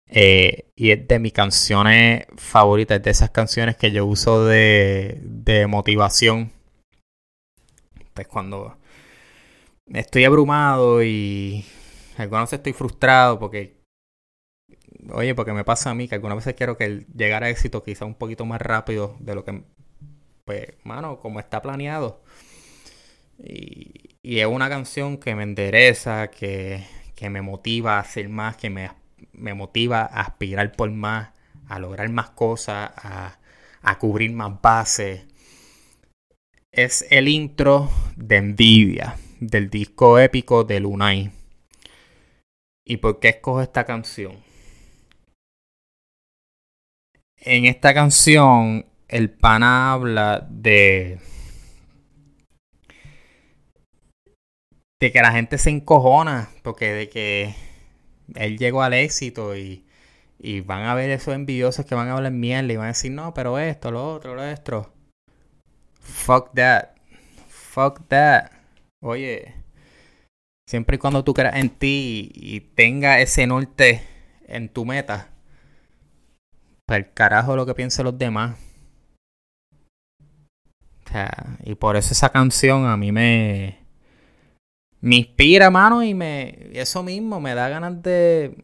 Eh, 0.07 0.65
y 0.75 0.91
es 0.91 1.07
de 1.07 1.17
mis 1.19 1.31
canciones 1.31 2.25
favoritas, 2.35 3.01
de 3.01 3.09
esas 3.09 3.29
canciones 3.29 3.77
que 3.77 3.91
yo 3.91 4.05
uso 4.05 4.45
de, 4.45 5.19
de 5.23 5.65
motivación. 5.67 6.51
Pues 8.13 8.27
cuando 8.27 8.77
estoy 9.87 10.25
abrumado 10.25 11.03
y 11.03 11.65
algunas 12.17 12.45
veces 12.45 12.59
estoy 12.59 12.73
frustrado 12.73 13.39
porque, 13.39 13.77
oye, 15.13 15.35
porque 15.35 15.53
me 15.53 15.63
pasa 15.63 15.91
a 15.91 15.95
mí 15.95 16.07
que 16.09 16.15
algunas 16.15 16.37
veces 16.37 16.55
quiero 16.55 16.77
que 16.77 17.05
llegar 17.15 17.43
a 17.43 17.49
éxito 17.49 17.83
quizá 17.83 18.03
un 18.05 18.15
poquito 18.15 18.45
más 18.45 18.61
rápido 18.61 19.15
de 19.19 19.35
lo 19.35 19.45
que, 19.45 19.63
pues, 20.43 20.67
mano, 20.83 21.19
como 21.19 21.39
está 21.39 21.61
planeado. 21.61 22.21
Y, 23.39 24.01
es 24.23 24.45
una 24.47 24.69
canción 24.69 25.17
que 25.17 25.35
me 25.35 25.43
endereza, 25.43 26.31
que, 26.31 26.83
que 27.15 27.29
me 27.29 27.41
motiva 27.41 27.97
a 27.97 27.99
hacer 27.99 28.27
más, 28.29 28.57
que 28.57 28.69
me, 28.69 28.89
me, 29.33 29.53
motiva 29.53 30.01
a 30.01 30.21
aspirar 30.21 30.71
por 30.71 30.91
más, 30.91 31.29
a 31.67 31.79
lograr 31.79 32.09
más 32.09 32.31
cosas, 32.31 32.91
a, 32.95 33.37
a 33.81 33.99
cubrir 33.99 34.31
más 34.33 34.61
bases. 34.61 35.25
Es 36.71 37.05
el 37.11 37.27
intro 37.27 37.89
de 38.15 38.37
Envidia 38.37 39.15
del 39.39 39.69
disco 39.69 40.19
épico 40.19 40.63
de 40.63 40.79
Lunay. 40.79 41.31
¿Y 42.85 42.97
por 42.97 43.19
qué 43.19 43.29
escojo 43.29 43.61
esta 43.61 43.83
canción? 43.85 44.43
En 47.37 47.65
esta 47.65 47.93
canción, 47.93 48.85
el 49.07 49.29
pana 49.29 49.93
habla 49.93 50.47
de. 50.49 51.19
De 54.99 55.11
que 55.11 55.21
la 55.21 55.31
gente 55.31 55.57
se 55.57 55.69
encojona, 55.69 56.49
porque 56.63 56.91
de 56.93 57.09
que 57.09 57.55
él 58.35 58.57
llegó 58.57 58.81
al 58.81 58.93
éxito 58.93 59.55
y, 59.55 59.85
y 60.39 60.61
van 60.61 60.83
a 60.83 60.95
ver 60.95 61.09
esos 61.09 61.33
envidiosos 61.33 61.85
que 61.85 61.95
van 61.95 62.07
a 62.07 62.13
hablar 62.13 62.31
mierda 62.31 62.71
y 62.71 62.77
van 62.77 62.85
a 62.85 62.89
decir, 62.89 63.11
no, 63.11 63.33
pero 63.33 63.59
esto, 63.59 63.91
lo 63.91 64.13
otro, 64.13 64.35
lo 64.35 64.51
otro. 64.51 64.93
Fuck 65.99 66.53
that. 66.53 66.95
Fuck 67.47 68.07
that. 68.07 68.51
Oye, 69.01 69.53
siempre 70.67 70.95
y 70.95 70.99
cuando 70.99 71.23
tú 71.23 71.33
creas 71.33 71.55
en 71.55 71.69
ti 71.69 72.31
y, 72.33 72.61
tenga 72.61 73.19
ese 73.19 73.47
norte 73.47 74.03
en 74.47 74.69
tu 74.69 74.85
meta, 74.85 75.29
para 76.87 76.99
el 76.99 77.13
carajo 77.13 77.55
lo 77.55 77.65
que 77.65 77.75
piensen 77.75 78.05
los 78.05 78.17
demás. 78.17 78.57
O 81.05 81.09
sea, 81.11 81.57
y 81.63 81.75
por 81.75 81.95
eso 81.97 82.13
esa 82.13 82.29
canción 82.29 82.85
a 82.87 82.97
mí 82.97 83.11
me, 83.11 83.84
me 85.05 85.17
inspira, 85.17 85.69
mano, 85.69 86.03
y 86.03 86.15
me 86.15 86.71
eso 86.73 87.03
mismo 87.03 87.39
me 87.39 87.53
da 87.53 87.69
ganas 87.69 88.01
de, 88.01 88.55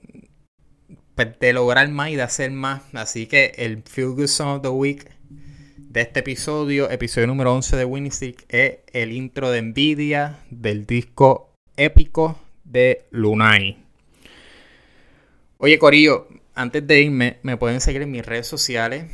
pues, 1.14 1.38
de 1.40 1.54
lograr 1.54 1.88
más 1.90 2.10
y 2.10 2.16
de 2.16 2.24
hacer 2.24 2.50
más. 2.50 2.82
Así 2.94 3.28
que 3.28 3.54
el 3.58 3.84
Feel 3.84 4.14
Good 4.14 4.26
Song 4.26 4.56
of 4.56 4.62
the 4.64 4.70
Week 4.70 5.08
de 5.78 6.02
este 6.02 6.22
episodio, 6.22 6.90
episodio 6.90 7.28
número 7.28 7.54
11 7.54 7.78
de 7.78 7.86
Winning 7.86 8.12
Stick, 8.12 8.46
es 8.50 8.80
el 8.92 9.12
intro 9.12 9.52
de 9.52 9.62
Nvidia 9.62 10.40
del 10.50 10.88
disco 10.88 11.54
épico 11.78 12.40
de 12.64 13.06
Lunay. 13.12 13.78
Oye, 15.60 15.78
Corillo, 15.78 16.28
antes 16.56 16.88
de 16.88 17.02
irme, 17.02 17.38
me 17.44 17.56
pueden 17.56 17.82
seguir 17.82 18.02
en 18.02 18.10
mis 18.10 18.26
redes 18.26 18.48
sociales, 18.48 19.06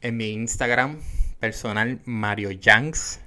en 0.00 0.16
mi 0.16 0.28
Instagram 0.30 1.00
personal, 1.40 1.98
Mario 2.04 2.52
Yanks. 2.52 3.20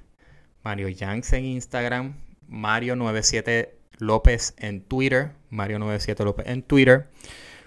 Mario 0.64 0.88
Yanks 0.88 1.34
en 1.34 1.44
Instagram, 1.44 2.14
Mario97 2.52 3.70
López 3.98 4.54
en 4.58 4.82
Twitter, 4.82 5.32
Mario97 5.50 6.24
López 6.24 6.46
en 6.46 6.62
Twitter. 6.62 7.08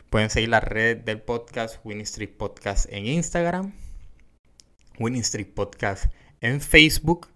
Pueden 0.10 0.30
seguir 0.30 0.50
la 0.50 0.62
red 0.62 0.98
del 0.98 1.22
podcast, 1.22 1.84
Winning 1.84 2.04
Street 2.04 2.38
Podcast 2.38 2.86
en 2.90 3.06
Instagram 3.06 3.74
Winning 5.00 5.22
Street 5.22 5.54
Podcast 5.54 6.12
en 6.42 6.62
Facebook 6.62 7.28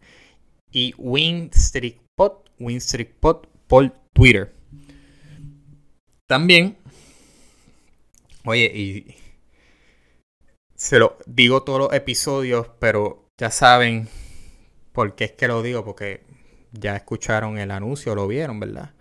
y 0.72 0.94
Win 0.98 1.50
Street 1.54 1.98
Pod, 2.16 2.44
Win 2.60 2.78
Street 2.78 3.10
Pod 3.20 3.48
por 3.68 3.92
Twitter. 4.14 4.54
También, 6.28 6.78
oye, 8.46 8.66
y 8.66 9.16
se 10.76 11.00
lo 11.00 11.18
digo 11.26 11.64
todos 11.64 11.80
los 11.80 11.94
episodios, 11.94 12.68
pero 12.80 13.28
ya 13.40 13.50
saben 13.50 14.08
por 14.94 15.16
qué 15.16 15.26
es 15.26 15.32
que 15.32 15.48
lo 15.48 15.62
digo, 15.64 15.84
porque 15.84 16.24
ya 16.72 16.96
escucharon 16.96 17.58
el 17.58 17.72
anuncio, 17.72 18.16
lo 18.16 18.28
vieron, 18.28 18.60
¿verdad? 18.60 18.94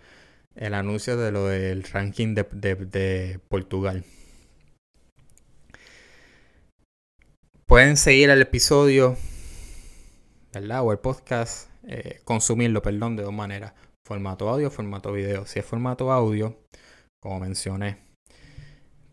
El 0.55 0.75
anuncio 0.75 1.17
de 1.17 1.31
lo 1.31 1.47
del 1.47 1.85
ranking 1.85 2.35
de, 2.35 2.45
de 2.45 3.41
Portugal. 3.49 4.05
Pueden 7.67 7.99
seguir 7.99 8.31
el 8.31 8.41
episodio, 8.41 9.17
¿verdad? 10.55 10.83
O 10.83 10.91
el 10.91 10.99
podcast, 10.99 11.69
eh, 11.87 12.21
consumirlo, 12.25 12.81
perdón, 12.81 13.17
de 13.17 13.25
dos 13.25 13.33
maneras. 13.33 13.75
Formato 14.07 14.49
audio, 14.49 14.71
formato 14.71 15.13
video. 15.13 15.45
Si 15.45 15.59
es 15.59 15.67
formato 15.67 16.11
audio, 16.11 16.59
como 17.21 17.41
mencioné, 17.41 17.99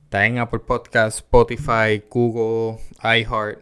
está 0.03 0.25
en 0.25 0.37
Apple 0.37 0.61
Podcast, 0.61 1.17
Spotify, 1.17 2.01
Google, 2.09 2.81
iHeart. 3.03 3.59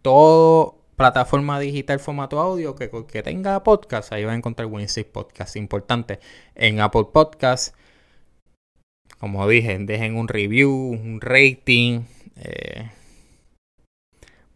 Todo 0.00 0.81
plataforma 0.96 1.58
digital 1.60 2.00
formato 2.00 2.38
audio 2.40 2.74
que, 2.74 2.90
que 3.10 3.22
tenga 3.22 3.62
podcast, 3.62 4.12
ahí 4.12 4.24
va 4.24 4.32
a 4.32 4.36
encontrar 4.36 4.66
Wincy 4.66 5.04
Podcast. 5.04 5.56
Importante, 5.56 6.20
en 6.54 6.80
Apple 6.80 7.06
Podcast, 7.12 7.74
como 9.22 9.46
dije, 9.46 9.78
dejen 9.78 10.16
un 10.16 10.26
review, 10.26 10.72
un 10.72 11.20
rating. 11.20 12.00
Eh, 12.34 12.90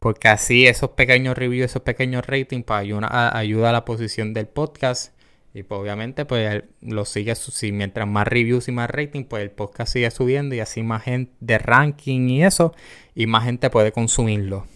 Porque 0.01 0.27
así 0.27 0.67
esos 0.67 0.91
pequeños 0.91 1.39
reviews, 1.39 1.71
esos 1.71 1.83
pequeños 1.83 2.27
ratings, 2.27 2.65
pues 2.65 2.81
ayuda 2.81 3.09
a, 3.09 3.73
la 3.73 3.85
posición 3.85 4.35
del 4.35 4.49
podcast. 4.49 5.15
Y 5.55 5.63
pues 5.63 5.81
obviamente 5.81 6.25
pues 6.25 6.65
lo 6.81 7.05
sigue, 7.05 7.37
si 7.37 7.71
mientras 7.71 8.09
más 8.09 8.27
reviews 8.27 8.67
y 8.67 8.73
más 8.73 8.91
rating, 8.91 9.23
pues 9.23 9.45
el 9.45 9.53
podcast 9.53 9.93
sigue 9.93 10.11
subiendo 10.11 10.57
y 10.57 10.59
así 10.61 10.83
más 10.83 11.05
gente 11.05 11.33
de 11.39 11.59
ranking 11.59 12.29
y 12.29 12.45
eso, 12.45 12.75
y 13.15 13.27
más 13.29 13.45
gente 13.45 13.71
puede 13.71 13.93
consumirlo. 13.93 14.67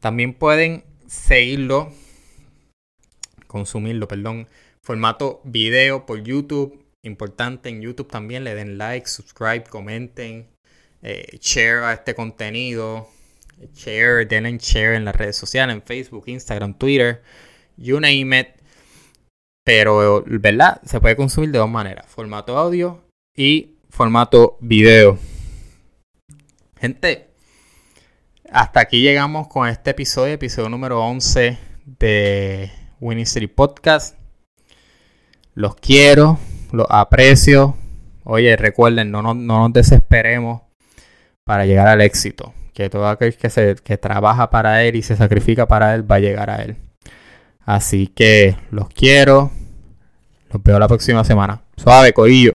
También 0.00 0.32
pueden 0.32 0.84
seguirlo, 1.06 1.92
consumirlo, 3.46 4.08
perdón, 4.08 4.48
formato 4.82 5.42
video 5.44 6.06
por 6.06 6.22
YouTube. 6.22 6.82
Importante 7.02 7.68
en 7.68 7.82
YouTube 7.82 8.10
también, 8.10 8.44
le 8.44 8.54
den 8.54 8.78
like, 8.78 9.06
subscribe, 9.06 9.64
comenten, 9.64 10.48
eh, 11.02 11.38
share 11.40 11.84
a 11.84 11.92
este 11.92 12.14
contenido, 12.14 13.08
share, 13.74 14.26
denle 14.26 14.58
share 14.58 14.94
en 14.94 15.04
las 15.04 15.16
redes 15.16 15.36
sociales, 15.36 15.76
en 15.76 15.82
Facebook, 15.82 16.24
Instagram, 16.26 16.74
Twitter, 16.74 17.22
you 17.76 18.00
name 18.00 18.38
it. 18.38 18.48
Pero, 19.64 20.24
¿verdad? 20.26 20.80
Se 20.84 21.00
puede 21.00 21.16
consumir 21.16 21.50
de 21.50 21.58
dos 21.58 21.70
maneras, 21.70 22.06
formato 22.06 22.56
audio 22.56 23.02
y 23.36 23.76
formato 23.90 24.56
video. 24.60 25.18
Gente, 26.78 27.29
hasta 28.52 28.80
aquí 28.80 29.00
llegamos 29.00 29.48
con 29.48 29.68
este 29.68 29.90
episodio, 29.90 30.34
episodio 30.34 30.68
número 30.68 31.04
11 31.04 31.58
de 31.84 32.70
Winning 33.00 33.26
Podcast. 33.54 34.16
Los 35.54 35.76
quiero, 35.76 36.38
los 36.72 36.86
aprecio. 36.90 37.76
Oye, 38.24 38.56
recuerden, 38.56 39.10
no, 39.10 39.22
no, 39.22 39.34
nos 39.34 39.72
desesperemos 39.72 40.62
para 41.44 41.64
llegar 41.66 41.88
al 41.88 42.00
éxito. 42.00 42.52
Que 42.74 42.90
todo 42.90 43.08
aquel 43.08 43.34
que, 43.36 43.50
se, 43.50 43.76
que 43.76 43.98
trabaja 43.98 44.50
para 44.50 44.82
él 44.84 44.96
y 44.96 45.02
se 45.02 45.16
sacrifica 45.16 45.66
para 45.66 45.94
él 45.94 46.10
va 46.10 46.16
a 46.16 46.20
llegar 46.20 46.50
a 46.50 46.62
él. 46.62 46.76
Así 47.60 48.08
que 48.08 48.56
los 48.70 48.88
quiero. 48.88 49.50
Los 50.52 50.62
veo 50.62 50.78
la 50.78 50.88
próxima 50.88 51.22
semana. 51.24 51.62
Suave, 51.76 52.12
corillo. 52.12 52.52